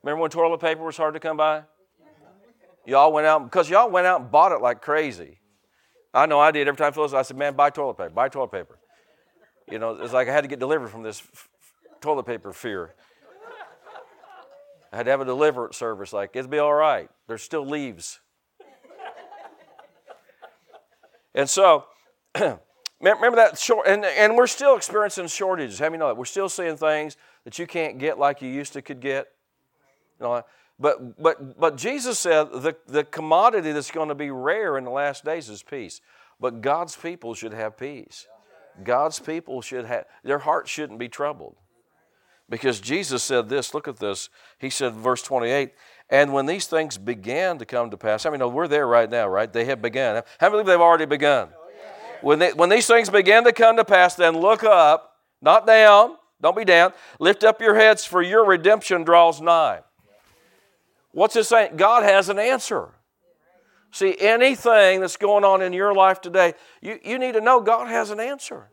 [0.03, 1.63] Remember when toilet paper was hard to come by?
[2.85, 5.39] Y'all went out, because y'all went out and bought it like crazy.
[6.13, 6.67] I know I did.
[6.67, 8.78] Every time Phyllis, I said, man, buy toilet paper, buy toilet paper.
[9.71, 11.47] You know, it's like I had to get delivered from this f-
[12.01, 12.93] toilet paper fear.
[14.91, 17.09] I had to have a deliverance service, like, it'll be all right.
[17.27, 18.19] There's still leaves.
[21.35, 21.85] and so,
[22.99, 25.77] remember that short, and, and we're still experiencing shortages.
[25.77, 26.17] How many know that?
[26.17, 29.27] We're still seeing things that you can't get like you used to could get.
[30.19, 30.43] You know,
[30.79, 34.91] but, but, but Jesus said the, the commodity that's going to be rare in the
[34.91, 36.01] last days is peace.
[36.39, 38.25] But God's people should have peace.
[38.83, 41.55] God's people should have, their hearts shouldn't be troubled.
[42.49, 44.29] Because Jesus said this, look at this.
[44.57, 45.71] He said, verse 28,
[46.09, 49.27] and when these things began to come to pass, I mean, we're there right now,
[49.27, 49.51] right?
[49.51, 50.23] They have begun.
[50.41, 51.49] Many believe they've already begun?
[52.21, 56.15] When, they, when these things begin to come to pass, then look up, not down,
[56.41, 56.93] don't be down.
[57.19, 59.81] Lift up your heads, for your redemption draws nigh.
[61.11, 61.77] What's it saying?
[61.77, 62.89] God has an answer.
[63.91, 67.87] See, anything that's going on in your life today, you, you need to know God
[67.87, 68.69] has an answer.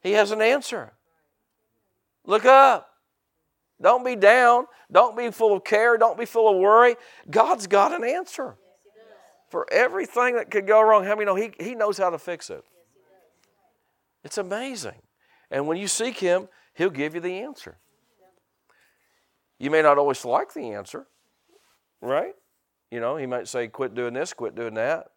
[0.00, 0.92] He has an answer.
[2.24, 2.88] Look up.
[3.80, 4.66] Don't be down.
[4.90, 5.98] Don't be full of care.
[5.98, 6.96] Don't be full of worry.
[7.28, 8.56] God's got an answer
[9.48, 11.04] for everything that could go wrong.
[11.04, 12.64] How many know he, he knows how to fix it?
[14.24, 15.02] It's amazing.
[15.50, 17.78] And when you seek Him, He'll give you the answer.
[19.58, 21.06] You may not always like the answer,
[22.00, 22.34] right?
[22.90, 25.10] You know, He might say, quit doing this, quit doing that.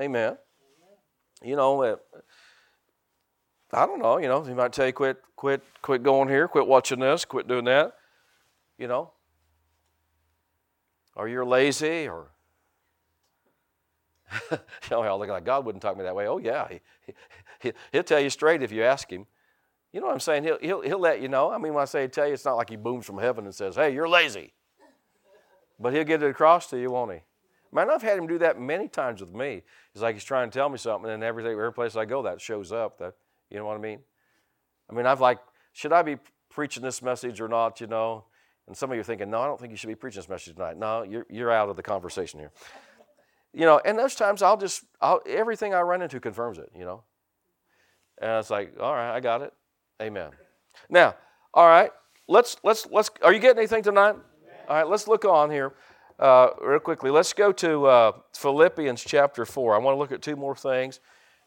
[0.00, 0.36] Amen.
[1.42, 1.96] You know, uh,
[3.72, 6.66] I don't know, you know, He might tell you, quit, quit, quit going here, quit
[6.66, 7.94] watching this, quit doing that.
[8.78, 9.10] You know,
[11.16, 12.28] or you're lazy, or
[14.50, 14.58] you
[14.90, 16.26] know, look like God wouldn't talk to me that way.
[16.26, 16.68] Oh, yeah.
[16.68, 16.80] He,
[17.60, 19.26] he, he'll tell you straight if you ask him.
[19.92, 20.44] You know what I'm saying?
[20.44, 21.50] He'll, he'll, he'll let you know.
[21.50, 23.54] I mean, when I say tell you, it's not like he booms from heaven and
[23.54, 24.52] says, hey, you're lazy.
[25.78, 27.20] But he'll get it across to you, won't he?
[27.70, 29.62] Man, I've had him do that many times with me.
[29.92, 32.40] It's like he's trying to tell me something, and everything, every place I go, that
[32.40, 32.98] shows up.
[32.98, 33.14] That
[33.50, 34.00] you know what I mean?
[34.90, 35.38] I mean, I've like,
[35.72, 36.16] should I be
[36.48, 37.80] preaching this message or not?
[37.80, 38.24] You know,
[38.66, 40.28] and some of you are thinking, no, I don't think you should be preaching this
[40.28, 40.78] message tonight.
[40.78, 42.52] No, you're you're out of the conversation here
[43.52, 46.84] you know, and those times I'll just, I'll, everything I run into confirms it, you
[46.84, 47.02] know.
[48.20, 49.52] And it's like, all right, I got it.
[50.02, 50.30] Amen.
[50.90, 51.16] Now,
[51.54, 51.90] all right,
[52.28, 54.16] let's, let's, let's, are you getting anything tonight?
[54.68, 55.72] All right, let's look on here
[56.18, 57.10] uh, real quickly.
[57.10, 59.74] Let's go to uh, Philippians chapter 4.
[59.74, 61.00] I want to look at two more things,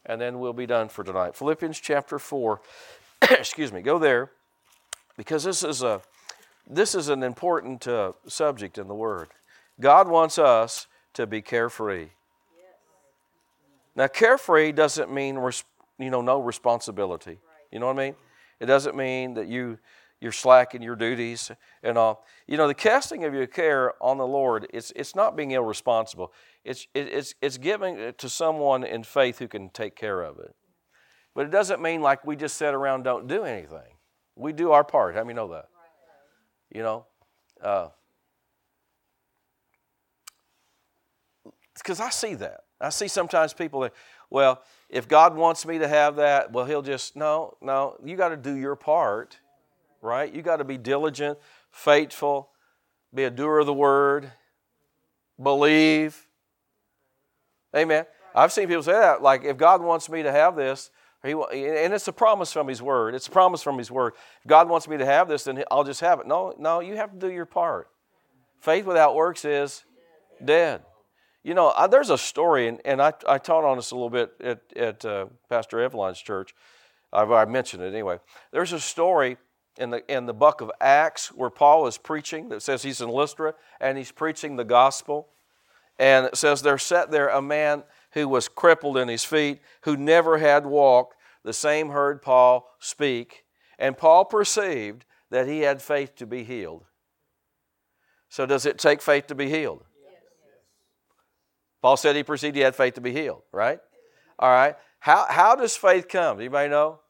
[0.04, 1.36] and then we'll be done for tonight.
[1.36, 2.60] Philippians chapter 4.
[3.30, 4.32] Excuse me, go there,
[5.16, 6.02] because this is, a,
[6.68, 9.28] this is an important uh, subject in the Word.
[9.78, 12.08] God wants us to be carefree.
[13.94, 15.36] Now, carefree doesn't mean
[15.96, 17.38] you know no responsibility.
[17.70, 18.14] You know what I mean?
[18.58, 19.78] It doesn't mean that you
[20.22, 21.50] you're slacking your duties
[21.82, 22.24] and all.
[22.46, 26.32] You know, the casting of your care on the Lord, it's it's not being irresponsible.
[26.64, 30.54] It's it's it's giving it to someone in faith who can take care of it.
[31.34, 33.96] But it doesn't mean like we just sit around don't do anything.
[34.36, 35.16] We do our part.
[35.16, 35.66] How many know that?
[36.72, 37.06] You know,
[37.60, 37.88] uh,
[41.74, 42.60] because I see that.
[42.80, 43.92] I see sometimes people that,
[44.30, 48.28] well, if God wants me to have that, well, He'll just, no, no, you got
[48.30, 49.38] to do your part,
[50.02, 50.32] right?
[50.32, 51.38] You got to be diligent,
[51.70, 52.50] faithful,
[53.14, 54.30] be a doer of the word,
[55.42, 56.26] believe.
[57.74, 58.04] Amen.
[58.34, 60.90] I've seen people say that, like, if God wants me to have this,
[61.24, 63.14] he, and it's a promise from His Word.
[63.14, 64.14] It's a promise from His Word.
[64.42, 66.26] If God wants me to have this, then I'll just have it.
[66.26, 67.88] No, no, you have to do your part.
[68.60, 69.84] Faith without works is
[70.44, 70.82] dead.
[71.44, 74.10] You know, I, there's a story, and, and I, I taught on this a little
[74.10, 76.54] bit at, at uh, Pastor Evelyn's church.
[77.12, 78.18] I've, I mentioned it anyway.
[78.52, 79.36] There's a story
[79.78, 83.08] in the, in the book of Acts where Paul is preaching that says he's in
[83.08, 85.28] Lystra and he's preaching the gospel.
[85.98, 89.96] And it says there sat there a man who was crippled in his feet, who
[89.96, 91.16] never had walked.
[91.44, 93.44] The same heard Paul speak,
[93.78, 96.84] and Paul perceived that he had faith to be healed.
[98.28, 99.84] So, does it take faith to be healed?
[101.82, 103.80] Paul said he perceived he had faith to be healed, right?
[104.38, 104.76] All right.
[105.00, 106.38] How, how does faith come?
[106.38, 107.00] Anybody know?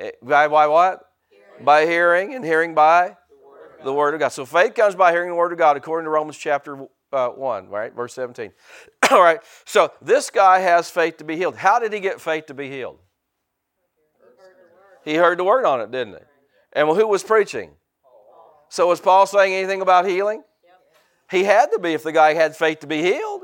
[0.00, 1.04] Eh, by, by what?
[1.28, 1.64] Hearing.
[1.64, 4.28] By hearing, and hearing by the word, the word of God.
[4.28, 7.68] So faith comes by hearing the word of God, according to Romans chapter uh, 1,
[7.68, 7.94] right?
[7.94, 8.50] Verse 17.
[9.10, 11.56] All right, so this guy has faith to be healed.
[11.56, 12.98] How did he get faith to be healed?
[15.04, 16.20] He heard the word on it, didn't he?
[16.72, 17.70] And well, who was preaching?
[18.68, 20.42] So was Paul saying anything about healing?
[21.30, 23.42] He had to be if the guy had faith to be healed.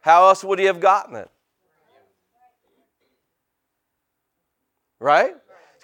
[0.00, 1.28] How else would he have gotten it?
[4.98, 5.34] Right?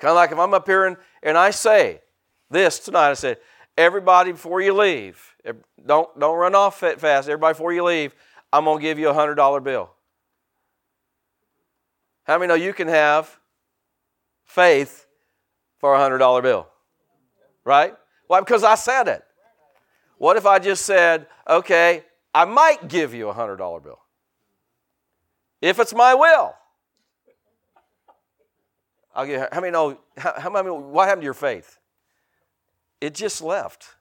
[0.03, 2.01] Kind of like if I'm up here and, and I say
[2.51, 3.37] this tonight, I said,
[3.79, 5.37] everybody before you leave,
[5.87, 7.29] don't, don't run off fast.
[7.29, 8.13] Everybody, before you leave,
[8.53, 9.93] I'm going to give you a $100 bill.
[12.25, 13.39] How many know you can have
[14.45, 15.07] faith
[15.79, 16.67] for a $100 bill?
[17.65, 17.95] Right?
[18.27, 18.41] Why?
[18.41, 19.23] Because I said it.
[20.19, 22.03] What if I just said, okay,
[22.35, 24.01] I might give you a $100 bill?
[25.61, 26.57] If it's my will.
[29.15, 31.79] I'll give, how many know, how, how many, what happened to your faith?
[33.01, 33.95] It just left.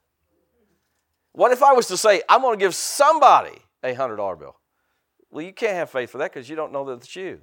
[1.34, 4.56] What if I was to say, I'm going to give somebody a $100 bill?
[5.30, 7.42] Well, you can't have faith for that because you don't know that it's you.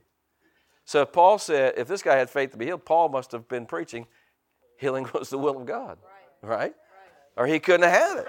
[0.84, 3.48] So if Paul said, if this guy had faith to be healed, Paul must have
[3.48, 4.06] been preaching
[4.78, 5.98] healing was the will of God,
[6.42, 6.48] right?
[6.48, 6.60] right?
[6.60, 6.74] right.
[7.36, 8.28] Or he couldn't have had it.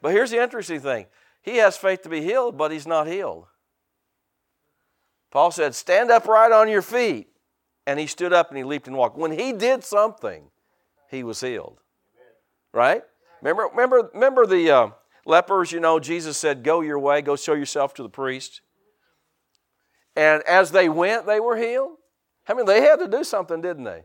[0.00, 1.06] But here's the interesting thing
[1.42, 3.46] he has faith to be healed, but he's not healed.
[5.30, 7.28] Paul said, Stand upright on your feet.
[7.86, 9.16] And he stood up and he leaped and walked.
[9.16, 10.44] When he did something,
[11.10, 11.78] he was healed.
[12.72, 13.02] Right?
[13.42, 14.88] Remember, remember, remember the uh,
[15.24, 18.60] lepers, you know, Jesus said, Go your way, go show yourself to the priest.
[20.14, 21.92] And as they went, they were healed.
[22.48, 24.02] I mean, they had to do something, didn't they?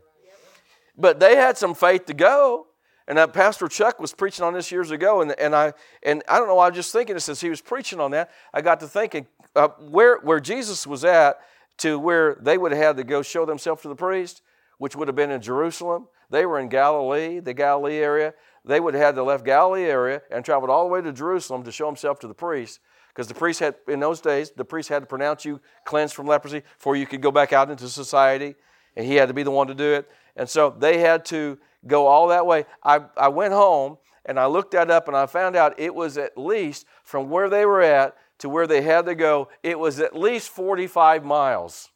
[0.96, 2.68] But they had some faith to go.
[3.08, 6.38] And that Pastor Chuck was preaching on this years ago, and, and I and I
[6.38, 6.58] don't know.
[6.58, 8.32] I was just thinking this as he was preaching on that.
[8.52, 11.38] I got to thinking uh, where where Jesus was at
[11.78, 14.42] to where they would have had to go show themselves to the priest,
[14.78, 16.08] which would have been in Jerusalem.
[16.30, 18.34] They were in Galilee, the Galilee area
[18.66, 21.62] they would have had to left Galilee area and traveled all the way to Jerusalem
[21.62, 22.80] to show himself to the priest.
[23.08, 26.26] Because the priest had, in those days, the priest had to pronounce you cleansed from
[26.26, 28.56] leprosy before you could go back out into society.
[28.96, 30.10] And he had to be the one to do it.
[30.34, 32.66] And so they had to go all that way.
[32.82, 36.18] I, I went home and I looked that up and I found out it was
[36.18, 40.00] at least from where they were at to where they had to go, it was
[40.00, 41.90] at least 45 miles.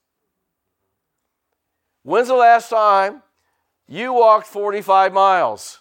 [2.03, 3.23] When's the last time
[3.87, 5.81] you walked 45 miles?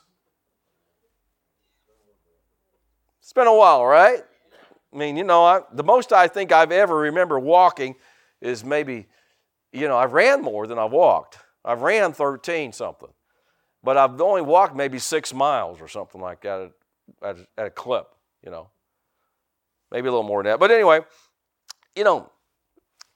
[3.22, 4.24] It's been a while, right?
[4.92, 7.96] I mean, you know, I, the most I think I've ever remember walking
[8.42, 9.08] is maybe,
[9.72, 11.38] you know, I've ran more than I've walked.
[11.64, 13.10] I've ran 13 something,
[13.84, 16.72] but I've only walked maybe six miles or something like that
[17.22, 18.70] at, at, at a clip, you know,
[19.92, 20.60] maybe a little more than that.
[20.60, 21.02] But anyway,
[21.96, 22.32] you know,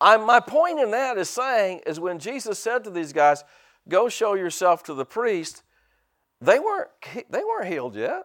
[0.02, 3.44] I'm, my point in that is saying is when Jesus said to these guys,
[3.88, 5.64] "Go show yourself to the priest,"
[6.42, 6.90] they weren't
[7.30, 8.24] they weren't healed yet.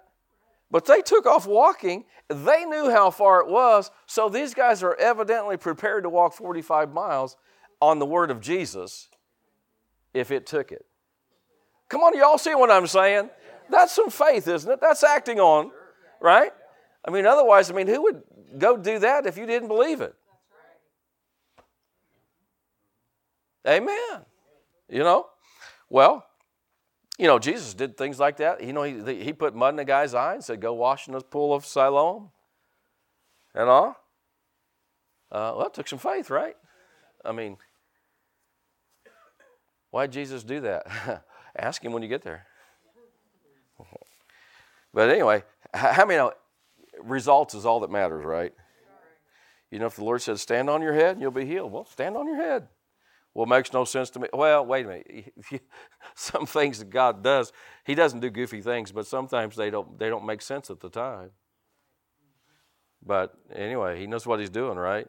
[0.70, 2.04] But they took off walking.
[2.28, 3.90] They knew how far it was.
[4.06, 7.36] So these guys are evidently prepared to walk 45 miles
[7.80, 9.08] on the word of Jesus
[10.12, 10.84] if it took it.
[11.88, 13.30] Come on, y'all see what I'm saying?
[13.70, 14.80] That's some faith, isn't it?
[14.80, 15.70] That's acting on,
[16.20, 16.52] right?
[17.06, 18.22] I mean, otherwise, I mean, who would
[18.56, 20.14] go do that if you didn't believe it?
[23.66, 24.24] Amen.
[24.88, 25.26] You know?
[25.90, 26.24] Well,
[27.18, 28.62] you know, Jesus did things like that.
[28.62, 31.14] You know, he, he put mud in the guy's eye and said, Go wash in
[31.14, 32.30] the pool of Siloam.
[33.54, 33.96] And all.
[35.30, 36.56] Uh, well, it took some faith, right?
[37.24, 37.56] I mean,
[39.90, 41.24] why did Jesus do that?
[41.58, 42.46] Ask him when you get there.
[44.94, 45.42] but anyway,
[45.74, 46.32] how many know
[47.02, 48.52] results is all that matters, right?
[49.70, 51.84] You know, if the Lord says, stand on your head and you'll be healed, well,
[51.84, 52.68] stand on your head.
[53.34, 54.28] Well, it makes no sense to me.
[54.32, 55.32] Well, wait a minute.
[56.14, 57.52] some things that God does,
[57.84, 60.88] He doesn't do goofy things, but sometimes they don't, they don't make sense at the
[60.88, 61.30] time.
[63.04, 65.06] But anyway, He knows what He's doing, right?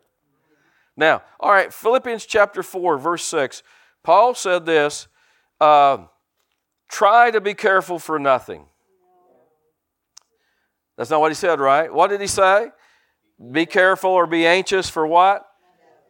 [0.95, 3.63] Now, all right, Philippians chapter 4, verse 6.
[4.03, 5.07] Paul said this
[5.61, 6.05] uh,
[6.89, 8.65] try to be careful for nothing.
[10.99, 11.91] That's not what he said, right?
[11.91, 12.71] What did he say?
[13.53, 15.47] Be careful or be anxious for what?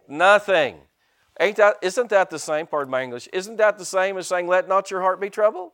[0.07, 0.79] Nothing.
[1.39, 2.65] Ain't that, isn't that the same?
[2.65, 3.29] Pardon my English.
[3.31, 5.73] Isn't that the same as saying, let not your heart be troubled?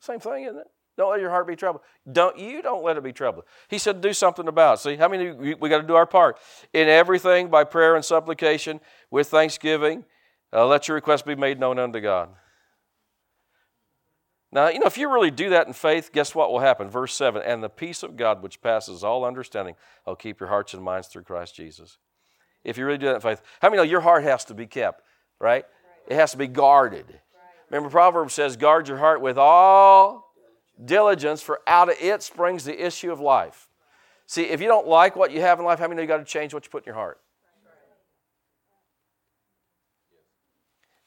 [0.00, 0.66] Same thing, isn't it?
[0.98, 1.82] Don't let your heart be troubled.
[2.12, 3.44] Don't you don't let it be troubled.
[3.68, 4.82] He said, do something about it.
[4.82, 6.36] See, how many we, got to do our part
[6.74, 8.80] in everything by prayer and supplication
[9.10, 10.04] with thanksgiving.
[10.52, 12.28] Uh, let your request be made known unto God.
[14.52, 16.88] Now, you know, if you really do that in faith, guess what will happen?
[16.88, 19.74] Verse 7 And the peace of God, which passes all understanding,
[20.06, 21.98] will keep your hearts and minds through Christ Jesus.
[22.64, 24.66] If you really do that in faith, how many know your heart has to be
[24.66, 25.02] kept,
[25.40, 25.64] right?
[26.08, 27.20] It has to be guarded.
[27.70, 30.32] Remember, Proverbs says, Guard your heart with all
[30.84, 33.68] diligence, for out of it springs the issue of life.
[34.26, 36.18] See, if you don't like what you have in life, how many know you got
[36.18, 37.20] to change what you put in your heart?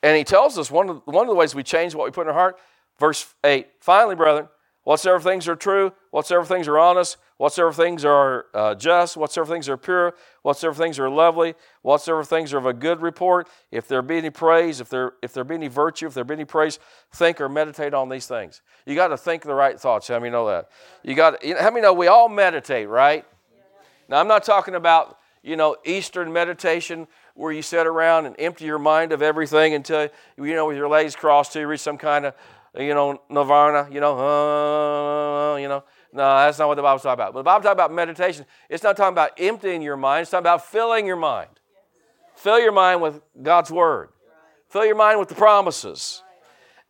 [0.02, 2.22] And he tells us one of, one of the ways we change what we put
[2.22, 2.58] in our heart
[3.00, 4.50] Verse 8 Finally, brethren,
[4.84, 9.70] whatsoever things are true, whatsoever things are honest, whatsoever things are uh, just, whatsoever things
[9.70, 14.02] are pure, whatsoever things are lovely, whatsoever things are of a good report, if there
[14.02, 16.78] be any praise, if there, if there be any virtue, if there be any praise,
[17.14, 18.62] think or meditate on these things.
[18.86, 20.10] You got to think the right thoughts.
[20.10, 20.70] How many know that?
[21.04, 21.44] You got.
[21.44, 23.26] Know, how many know we all meditate, right?
[24.10, 28.66] Now, I'm not talking about you know Eastern meditation where you sit around and empty
[28.66, 31.98] your mind of everything until you know with your legs crossed till you reach some
[31.98, 32.34] kind of
[32.78, 35.84] you know, nirvana, you know, uh, you know.
[36.12, 37.34] No, that's not what the Bible's talking about.
[37.34, 38.46] But the Bible's talking about meditation.
[38.68, 40.24] It's not talking about emptying your mind.
[40.24, 41.50] It's talking about filling your mind.
[42.36, 44.10] Fill your mind with God's Word.
[44.70, 46.24] Fill your mind with the promises.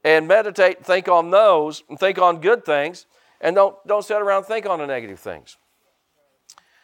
[0.04, 3.06] And meditate, think on those, and think on good things,
[3.42, 5.58] and don't, don't sit around think on the negative things.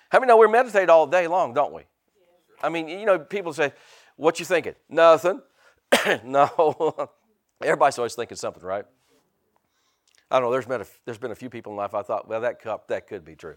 [0.10, 1.84] How many know we meditate all day long, don't we?
[2.62, 3.72] I mean, you know, people say,
[4.18, 4.76] what you thinking?
[4.89, 5.41] Nothing.
[6.26, 7.10] no.
[7.66, 8.86] Everybody's always thinking something, right?
[10.30, 10.51] I don't know.
[10.51, 12.88] There's been a, there's been a few people in life I thought, well, that cup
[12.88, 13.55] that could be true.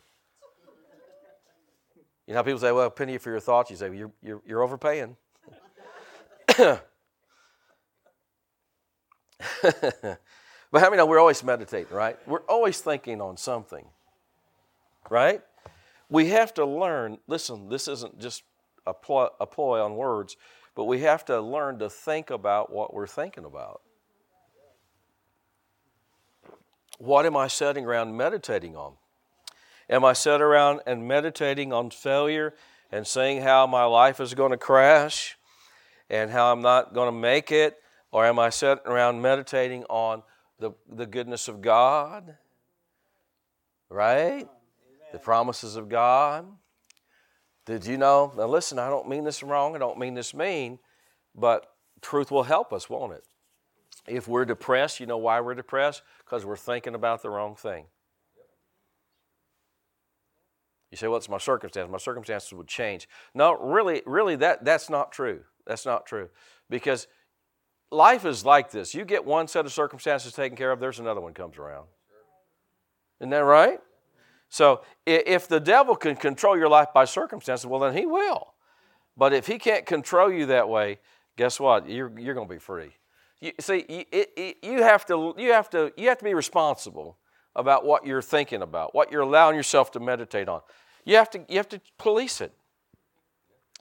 [2.26, 3.70] You know, people say, well, penny for your thoughts.
[3.70, 5.16] You say, well, you're, you're, you're overpaying.
[6.59, 6.80] but
[10.74, 12.18] how many know we're always meditating, right?
[12.26, 13.86] We're always thinking on something,
[15.09, 15.40] right?
[16.11, 17.18] We have to learn.
[17.26, 18.42] Listen, this isn't just
[18.86, 18.90] a
[19.40, 20.36] a ploy on words,
[20.74, 23.80] but we have to learn to think about what we're thinking about.
[26.99, 28.94] What am I sitting around meditating on?
[29.88, 32.55] Am I sitting around and meditating on failure
[32.92, 35.38] and seeing how my life is going to crash
[36.11, 37.76] and how I'm not going to make it?
[38.11, 40.22] Or am I sitting around meditating on
[40.59, 42.36] the, the goodness of God?
[43.88, 44.42] Right?
[44.42, 44.49] Amen.
[45.12, 46.46] The promises of God.
[47.64, 48.32] Did you know?
[48.36, 50.78] Now, listen, I don't mean this wrong, I don't mean this mean,
[51.34, 51.70] but
[52.01, 53.24] truth will help us, won't it?
[54.09, 56.02] If we're depressed, you know why we're depressed?
[56.24, 57.86] Because we're thinking about the wrong thing.
[60.90, 63.09] You say, "What's my circumstance?" My circumstances would change.
[63.34, 65.44] No, really, really, that that's not true.
[65.66, 66.30] That's not true,
[66.70, 67.09] because
[67.90, 68.94] life is like this.
[68.94, 71.88] You get one set of circumstances taken care of, there's another one comes around.
[73.20, 73.80] Isn't that right?
[74.48, 78.54] So if the devil can control your life by circumstances, well, then he will.
[79.16, 81.00] But if he can't control you that way,
[81.36, 81.88] guess what?
[81.88, 82.94] You're, you're going to be free.
[83.41, 86.34] You, see, you, it, it, you, have to, you, have to, you have to be
[86.34, 87.18] responsible
[87.55, 90.61] about what you're thinking about, what you're allowing yourself to meditate on.
[91.05, 92.53] You have to, you have to police it.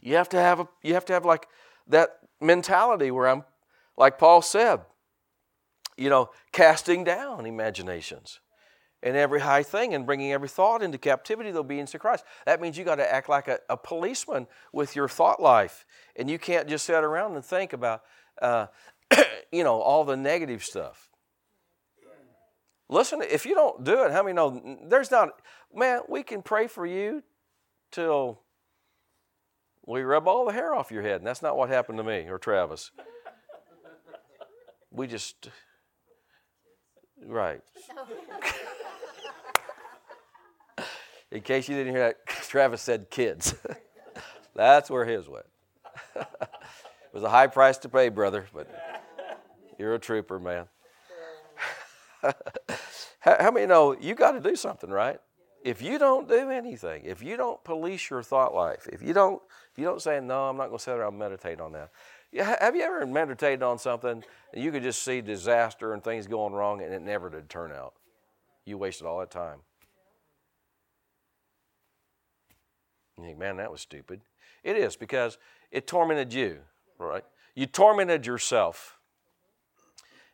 [0.01, 1.47] You have to have, a, you have to have like
[1.88, 3.43] that mentality where I'm,
[3.97, 4.82] like Paul said,
[5.97, 8.39] you know, casting down imaginations
[9.01, 12.24] and every high thing and bringing every thought into captivity the obedience to Christ.
[12.45, 15.86] That means you got to act like a, a, policeman with your thought life.
[16.16, 18.01] And you can't just sit around and think about,
[18.41, 18.68] uh,
[19.51, 21.10] you know, all the negative stuff.
[22.89, 25.30] Listen, if you don't do it, how many know there's not,
[25.74, 27.22] man, we can pray for you
[27.91, 28.41] till
[29.86, 31.18] we rub all the hair off your head.
[31.18, 32.91] And that's not what happened to me or Travis.
[34.89, 35.49] We just,
[37.26, 37.62] right.
[41.32, 43.53] In case you didn't hear that, Travis said kids.
[44.55, 45.45] That's where his went.
[46.16, 46.28] it
[47.14, 48.68] was a high price to pay, brother, but
[49.78, 50.65] you're a trooper, man.
[53.19, 55.19] how, many know you got to do something, right?
[55.67, 59.41] if you don't do anything, if you don't police your thought life, if you don't,
[59.71, 61.91] if you don't say, no, I'm not going to sit there and meditate on that.
[62.61, 64.23] Have you ever meditated on something
[64.53, 67.73] and you could just see disaster and things going wrong and it never did turn
[67.73, 67.95] out?
[68.65, 69.59] You wasted all that time.
[73.17, 74.21] You think, man, that was stupid.
[74.63, 75.38] It is because
[75.69, 76.59] it tormented you,
[76.97, 77.25] right?
[77.55, 78.97] You tormented yourself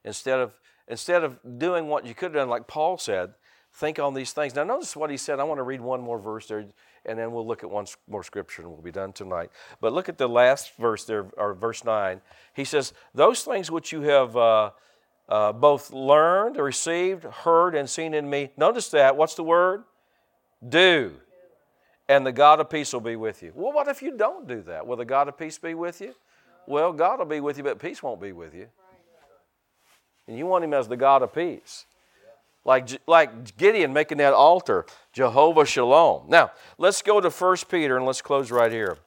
[0.04, 0.54] instead of
[0.88, 3.34] instead of doing what you could have done, like Paul said.
[3.76, 4.54] Think on these things.
[4.54, 5.40] Now, notice what he said.
[5.40, 6.64] I want to read one more verse there,
[7.08, 9.50] and then we'll look at one more scripture, and we'll be done tonight.
[9.82, 12.22] But look at the last verse there, or verse nine.
[12.54, 14.72] He says, "Those things which you have." Uh,
[15.30, 18.52] uh, both learned, received, heard, and seen in me.
[18.58, 19.16] Notice that.
[19.16, 19.86] What's the word?
[20.68, 21.14] Do
[22.08, 23.52] and the God of peace will be with you.
[23.56, 24.86] Well, what if you don't do that?
[24.86, 26.14] Will the God of peace be with you?
[26.68, 28.68] Well, God will be with you, but peace won't be with you.
[30.28, 31.86] And you want Him as the God of peace.
[32.66, 36.30] Like, like Gideon making that altar, Jehovah Shalom.
[36.30, 38.98] Now, let's go to 1 Peter and let's close right here.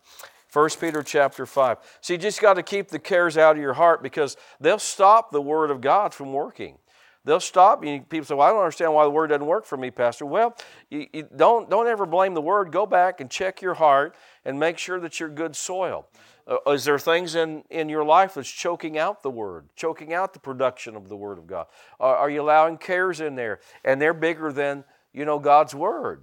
[0.53, 1.79] 1 Peter chapter 5.
[2.01, 5.31] See, you just got to keep the cares out of your heart because they'll stop
[5.31, 6.79] the Word of God from working.
[7.27, 8.01] They'll stop you.
[8.03, 10.57] People say, "Well, I don't understand why the word doesn't work for me, Pastor." Well,
[10.91, 12.71] you, you don't don't ever blame the word.
[12.71, 14.15] Go back and check your heart
[14.45, 16.07] and make sure that you're good soil.
[16.47, 20.35] Uh, is there things in, in your life that's choking out the word, choking out
[20.35, 21.67] the production of the word of God?
[21.99, 26.23] Are, are you allowing cares in there, and they're bigger than you know God's word?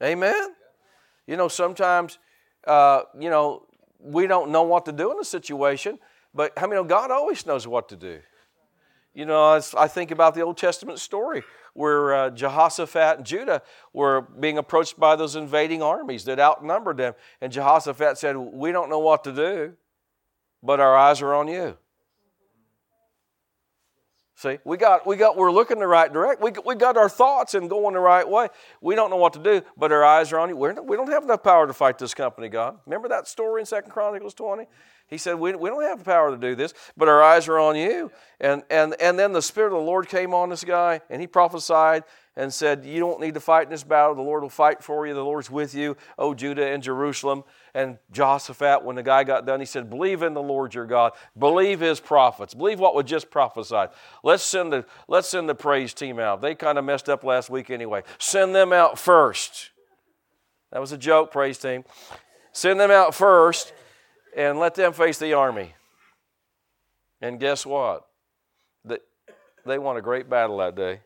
[0.00, 0.50] Amen.
[1.26, 2.20] You know, sometimes
[2.68, 3.66] uh, you know
[3.98, 5.98] we don't know what to do in a situation
[6.36, 8.20] but I know God always knows what to do?
[9.14, 13.62] You know, I think about the Old Testament story where uh, Jehoshaphat and Judah
[13.92, 17.14] were being approached by those invading armies that outnumbered them.
[17.40, 19.74] And Jehoshaphat said, We don't know what to do,
[20.62, 21.78] but our eyes are on you.
[24.38, 26.44] See, we got, we got, we're looking the right direction.
[26.44, 28.48] We, we got our thoughts and going the right way.
[28.82, 30.56] We don't know what to do, but our eyes are on you.
[30.56, 32.78] We're, we don't have enough power to fight this company, God.
[32.84, 34.66] Remember that story in Second Chronicles 20?
[35.08, 37.58] He said, we, we don't have the power to do this, but our eyes are
[37.58, 38.12] on you.
[38.38, 41.26] And, and, and then the Spirit of the Lord came on this guy, and he
[41.26, 42.04] prophesied
[42.36, 44.14] and said, You don't need to fight in this battle.
[44.14, 45.14] The Lord will fight for you.
[45.14, 47.44] The Lord's with you, O Judah and Jerusalem.
[47.76, 51.12] And Jehoshaphat, when the guy got done, he said, Believe in the Lord your God.
[51.38, 52.54] Believe his prophets.
[52.54, 53.90] Believe what was just prophesied.
[54.22, 56.40] Let's send the, let's send the praise team out.
[56.40, 58.02] They kind of messed up last week anyway.
[58.16, 59.72] Send them out first.
[60.72, 61.84] That was a joke, praise team.
[62.50, 63.74] Send them out first
[64.34, 65.74] and let them face the army.
[67.20, 68.06] And guess what?
[68.86, 69.00] They,
[69.66, 71.00] they won a great battle that day.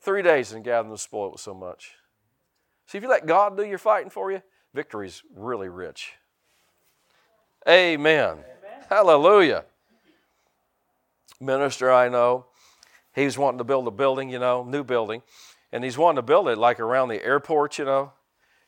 [0.00, 1.92] Three days and gathering the spoil so much.
[2.90, 4.42] See, if you let God do your fighting for you,
[4.74, 6.14] victory's really rich.
[7.68, 8.30] Amen.
[8.30, 8.42] Amen.
[8.88, 9.64] Hallelujah.
[11.40, 12.46] Minister I know,
[13.14, 15.22] he was wanting to build a building, you know, new building,
[15.70, 18.12] and he's wanting to build it like around the airport, you know.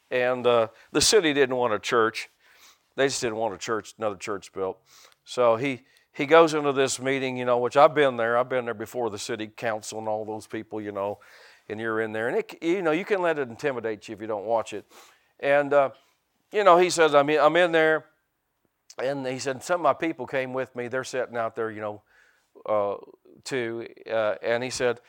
[0.08, 2.28] And uh, the city didn't want a church.
[2.94, 4.78] They just didn't want a church, another church built.
[5.24, 8.38] So he he goes into this meeting, you know, which I've been there.
[8.38, 11.18] I've been there before the city council and all those people, you know,
[11.72, 14.20] and you're in there, and it, you know, you can let it intimidate you if
[14.20, 14.84] you don't watch it.
[15.40, 15.90] And uh,
[16.52, 18.04] you know, he says, I mean, I'm in there,
[19.02, 20.86] and he said some of my people came with me.
[20.88, 22.02] They're sitting out there, you know,
[22.68, 22.96] uh,
[23.44, 25.00] too, uh, and he said.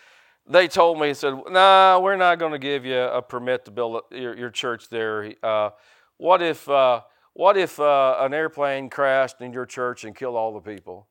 [0.46, 3.72] They told me, he said, "Nah, we're not going to give you a permit to
[3.72, 5.34] build your, your church there.
[5.42, 5.70] Uh,
[6.18, 7.00] what if uh,
[7.34, 11.08] what if uh, an airplane crashed in your church and killed all the people?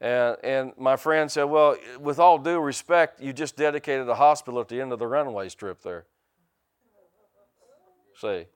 [0.00, 4.60] And, and my friend said, Well, with all due respect, you just dedicated a hospital
[4.60, 6.06] at the end of the runway strip there.
[8.16, 8.46] See?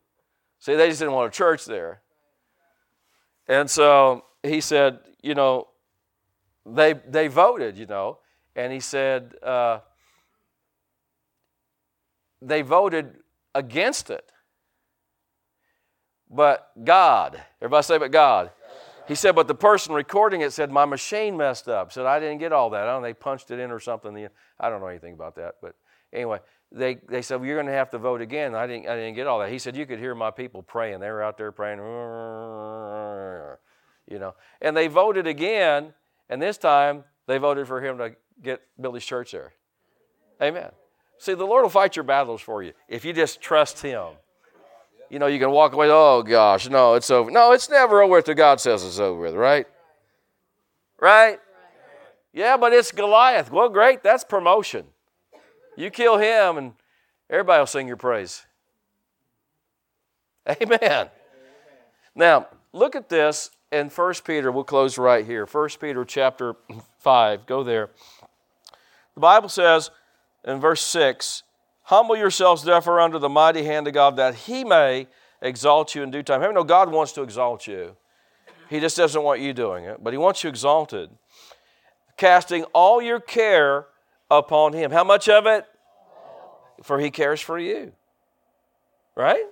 [0.59, 2.01] See, they just didn't want a church there.
[3.47, 5.68] And so he said, You know,
[6.64, 8.18] they, they voted, you know,
[8.57, 9.80] and he said, uh,
[12.40, 13.16] they voted
[13.55, 14.30] against it.
[16.30, 18.51] But God, everybody say, but God.
[19.07, 21.93] He said, but the person recording it said, my machine messed up.
[21.93, 22.85] Said, I didn't get all that.
[22.85, 24.29] I don't know, they punched it in or something.
[24.59, 25.57] I don't know anything about that.
[25.61, 25.75] But
[26.13, 26.41] anyway,
[26.73, 28.55] they, they said, well, you're going to have to vote again.
[28.55, 29.51] I didn't, I didn't get all that.
[29.51, 31.01] He said, you could hear my people praying.
[31.01, 31.79] They were out there praying,
[34.09, 34.35] you know.
[34.63, 35.93] And they voted again,
[36.31, 39.53] and this time they voted for him to get Billy's church there.
[40.43, 40.71] Amen.
[41.19, 44.09] See, the Lord will fight your battles for you if you just trust Him
[45.11, 47.31] you know, you can walk away, oh gosh, no, it's over.
[47.31, 49.67] No, it's never over until God says it's over with, right?
[51.01, 51.39] Right?
[52.33, 53.51] Yeah, but it's Goliath.
[53.51, 54.87] Well, great, that's promotion.
[55.77, 56.73] You kill him and
[57.31, 58.45] everybody will sing your praise.
[60.63, 61.09] Amen.
[62.15, 64.51] Now, look at this in 1 Peter.
[64.53, 65.47] We'll close right here.
[65.47, 66.57] 1 Peter chapter
[66.99, 67.47] 5.
[67.47, 67.91] Go there.
[69.15, 69.91] The Bible says
[70.45, 71.43] in verse 6
[71.85, 75.07] Humble yourselves therefore under the mighty hand of God that he may
[75.43, 76.41] exalt you in due time.
[76.41, 77.97] How many know God wants to exalt you?
[78.70, 81.11] He just doesn't want you doing it, but he wants you exalted.
[82.16, 83.87] Casting all your care
[84.30, 84.91] upon him.
[84.91, 85.66] How much of it?
[86.82, 87.93] For he cares for you.
[89.14, 89.45] Right?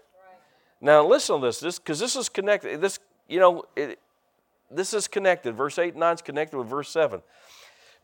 [0.80, 2.80] Now listen to this, this because this is connected.
[2.80, 3.98] This, you know, it,
[4.70, 5.54] this is connected.
[5.54, 7.22] Verse 8 and 9 is connected with verse 7.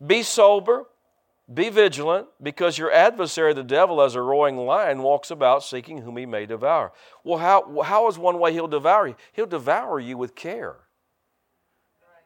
[0.05, 0.85] Be sober,
[1.51, 6.17] be vigilant, because your adversary, the devil, as a roaring lion, walks about seeking whom
[6.17, 6.91] he may devour.
[7.23, 9.15] Well, how, how is one way he'll devour you?
[9.33, 10.75] He'll devour you with care.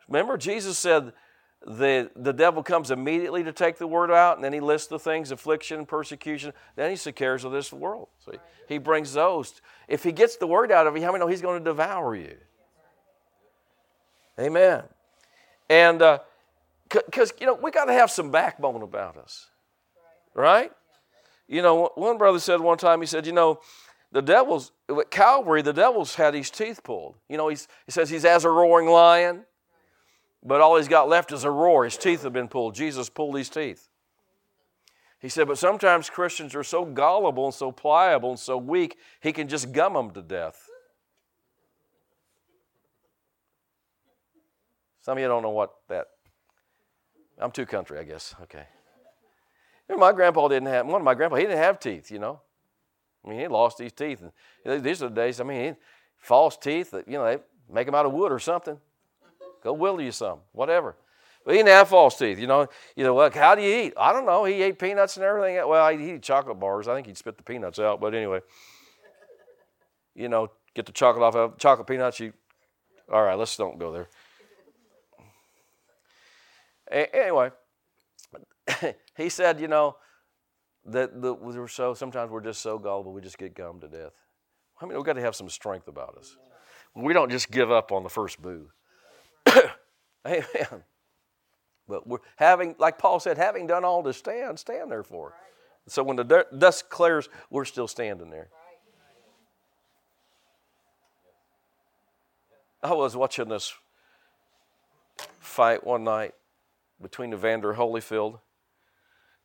[0.10, 1.14] Remember, Jesus said
[1.66, 5.00] the, the devil comes immediately to take the word out, and then he lists the
[5.00, 6.52] things affliction, persecution.
[6.76, 8.10] Then he says, cares of this world.
[8.26, 9.62] See, he brings those.
[9.88, 12.14] If he gets the word out of you, how many know he's going to devour
[12.14, 12.36] you?
[14.38, 14.84] Amen.
[15.70, 16.20] And, uh,
[16.90, 19.50] because, you know, we got to have some backbone about us.
[20.36, 20.72] Right?
[21.48, 23.60] You know, one brother said one time, he said, you know,
[24.12, 27.16] the devil's, at Calvary, the devil's had his teeth pulled.
[27.28, 29.46] You know, he's, he says he's as a roaring lion,
[30.44, 31.84] but all he's got left is a roar.
[31.84, 32.76] His teeth have been pulled.
[32.76, 33.90] Jesus pulled his teeth.
[35.20, 39.32] He said, but sometimes Christians are so gullible and so pliable and so weak, he
[39.32, 40.68] can just gum them to death.
[45.02, 46.08] Some of you don't know what that
[47.40, 48.36] I'm too country, I guess.
[48.44, 48.66] Okay.
[49.90, 51.36] You know, my grandpa didn't have one of my grandpa.
[51.38, 52.12] He didn't have teeth.
[52.12, 52.42] You know,
[53.26, 55.40] I mean, he lost these teeth, and these are the days.
[55.40, 55.76] I mean,
[56.18, 57.38] false teeth that you know they
[57.72, 58.78] make them out of wood or something.
[59.64, 60.96] Go will you some, whatever.
[61.46, 62.40] But he didn't have false teeth.
[62.40, 63.94] You know, you know, like how do you eat?
[63.98, 64.46] I don't know.
[64.46, 65.56] He ate peanuts and everything.
[65.68, 66.88] Well, he ate chocolate bars.
[66.88, 68.00] I think he'd spit the peanuts out.
[68.00, 68.40] But anyway,
[70.16, 72.20] you know, get the chocolate off of chocolate peanuts.
[72.20, 72.34] You,
[73.12, 74.08] all right, let's don't go there.
[76.92, 77.52] Anyway,
[79.18, 79.98] he said, you know,
[80.86, 84.12] that the, we're so sometimes we're just so gullible we just get gummed to death.
[84.82, 86.36] I mean, we've got to have some strength about us.
[86.96, 88.70] We don't just give up on the first boo.
[90.28, 90.84] Amen.
[91.88, 95.34] But we're having, like Paul said, having done all to stand, stand therefore.
[95.88, 98.50] So when the dust clears, we're still standing there.
[102.82, 103.74] I was watching this
[105.40, 106.34] fight one night
[107.04, 108.40] between Evander Holyfield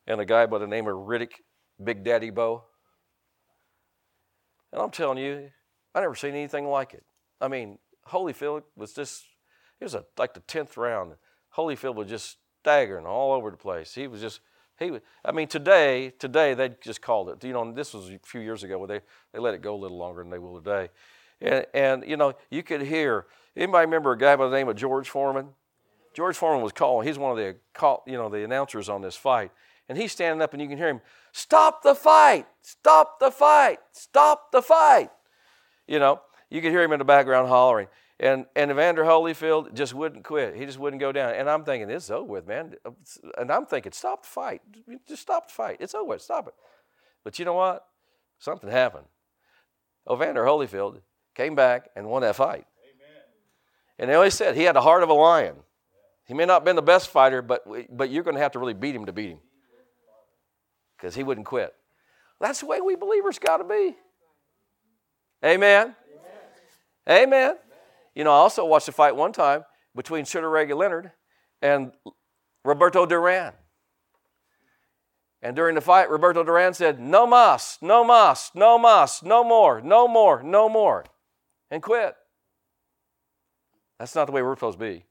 [0.06, 1.32] and a guy by the name of Riddick
[1.82, 2.64] Big Daddy Bowe.
[4.72, 5.50] And I'm telling you,
[5.94, 7.04] I never seen anything like it.
[7.40, 7.78] I mean,
[8.08, 9.24] Holyfield was just,
[9.80, 11.14] it was a, like the 10th round.
[11.56, 13.94] Holyfield was just staggering all over the place.
[13.94, 14.40] He was just,
[14.78, 17.42] he was, I mean, today, today they just called it.
[17.44, 19.00] You know, this was a few years ago where they,
[19.32, 20.90] they let it go a little longer than they will today.
[21.40, 24.76] And, and, you know, you could hear, anybody remember a guy by the name of
[24.76, 25.48] George Foreman?
[26.18, 27.06] George Foreman was calling.
[27.06, 27.54] He's one of the
[28.04, 29.52] you know the announcers on this fight,
[29.88, 31.00] and he's standing up, and you can hear him,
[31.30, 32.44] "Stop the fight!
[32.60, 33.78] Stop the fight!
[33.92, 35.10] Stop the fight!"
[35.86, 37.86] You know, you could hear him in the background hollering.
[38.18, 40.56] And and Evander Holyfield just wouldn't quit.
[40.56, 41.34] He just wouldn't go down.
[41.34, 42.74] And I'm thinking, it's over with, man.
[43.38, 44.60] And I'm thinking, stop the fight.
[45.06, 45.76] Just stop the fight.
[45.78, 46.22] It's over with.
[46.22, 46.54] Stop it.
[47.22, 47.86] But you know what?
[48.40, 49.06] Something happened.
[50.12, 51.00] Evander Holyfield
[51.36, 52.66] came back and won that fight.
[52.82, 53.22] Amen.
[54.00, 55.58] And they always said he had the heart of a lion.
[56.28, 58.58] He may not have been the best fighter, but, but you're going to have to
[58.58, 59.38] really beat him to beat him
[60.96, 61.74] because he wouldn't quit.
[62.38, 63.96] That's the way we believers got to be.
[65.42, 65.96] Amen.
[67.08, 67.22] Amen.
[67.22, 67.54] Amen.
[68.14, 69.64] You know, I also watched a fight one time
[69.96, 71.12] between Sugar Leonard
[71.62, 71.92] and
[72.62, 73.54] Roberto Duran.
[75.40, 79.80] And during the fight, Roberto Duran said, No mas, no mas, no mas, no more,
[79.80, 81.04] no more, no more,
[81.70, 82.14] and quit.
[83.98, 85.04] That's not the way we're supposed to be.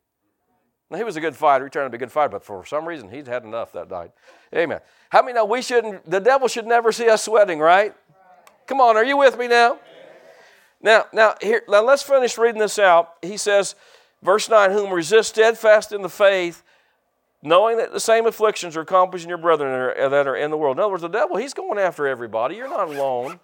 [0.90, 1.66] Now, he was a good fighter.
[1.66, 3.90] He turned to be a good fighter, but for some reason, he'd had enough that
[3.90, 4.12] night.
[4.56, 4.80] Amen.
[5.10, 7.94] How many know we shouldn't, the devil should never see us sweating, right?
[8.68, 9.80] Come on, are you with me now?
[10.82, 13.14] Now, now, here, now let's finish reading this out.
[13.22, 13.76] He says,
[14.22, 16.64] verse 9, whom resist steadfast in the faith,
[17.42, 20.78] knowing that the same afflictions are accomplishing your brethren that are in the world.
[20.78, 22.56] In other words, the devil, he's going after everybody.
[22.56, 23.40] You're not alone.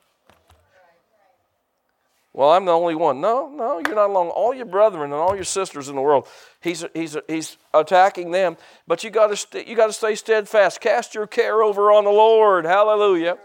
[2.33, 3.21] Well, I'm the only one.
[3.21, 4.29] No, no, you're not alone.
[4.29, 6.27] All your brethren and all your sisters in the world,
[6.61, 8.57] he's, he's, he's attacking them.
[8.87, 10.81] But you got to st- you got to stay steadfast.
[10.81, 12.65] Cast your care over on the Lord.
[12.65, 13.37] Hallelujah.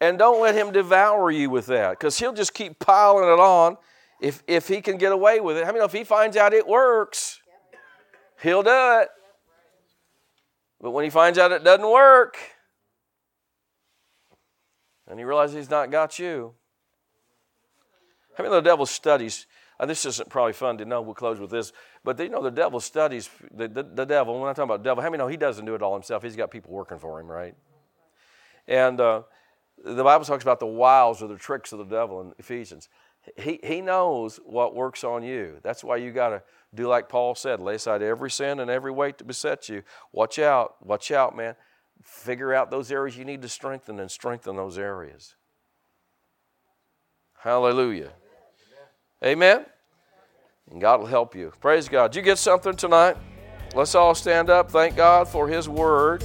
[0.00, 3.78] And don't let him devour you with that, because he'll just keep piling it on.
[4.20, 6.68] If if he can get away with it, I mean, if he finds out it
[6.68, 7.40] works,
[8.42, 9.08] he'll do it.
[10.80, 12.36] But when he finds out it doesn't work,
[15.08, 16.54] and he realizes he's not got you.
[18.38, 19.46] I of the devil studies?
[19.78, 21.02] uh, this isn't probably fun to know.
[21.02, 21.72] We'll close with this.
[22.04, 24.38] But you know, the devil studies the, the, the devil.
[24.38, 26.22] When I'm talking about devil, how many know he doesn't do it all himself?
[26.22, 27.54] He's got people working for him, right?
[28.68, 29.22] And uh,
[29.84, 32.88] the Bible talks about the wiles or the tricks of the devil in Ephesians.
[33.36, 35.58] He, he knows what works on you.
[35.62, 36.42] That's why you got to
[36.74, 39.82] do like Paul said lay aside every sin and every weight to beset you.
[40.12, 41.56] Watch out, watch out, man.
[42.02, 45.36] Figure out those areas you need to strengthen and strengthen those areas.
[47.38, 48.12] Hallelujah.
[49.24, 49.64] Amen.
[50.70, 51.52] And God will help you.
[51.60, 52.12] Praise God.
[52.12, 53.16] Did you get something tonight?
[53.74, 54.70] Let's all stand up.
[54.70, 56.24] Thank God for His Word.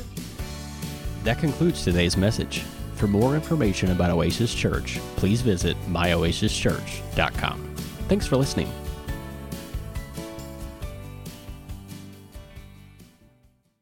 [1.24, 2.60] That concludes today's message.
[2.96, 7.76] For more information about Oasis Church, please visit myoasischurch.com.
[8.08, 8.72] Thanks for listening.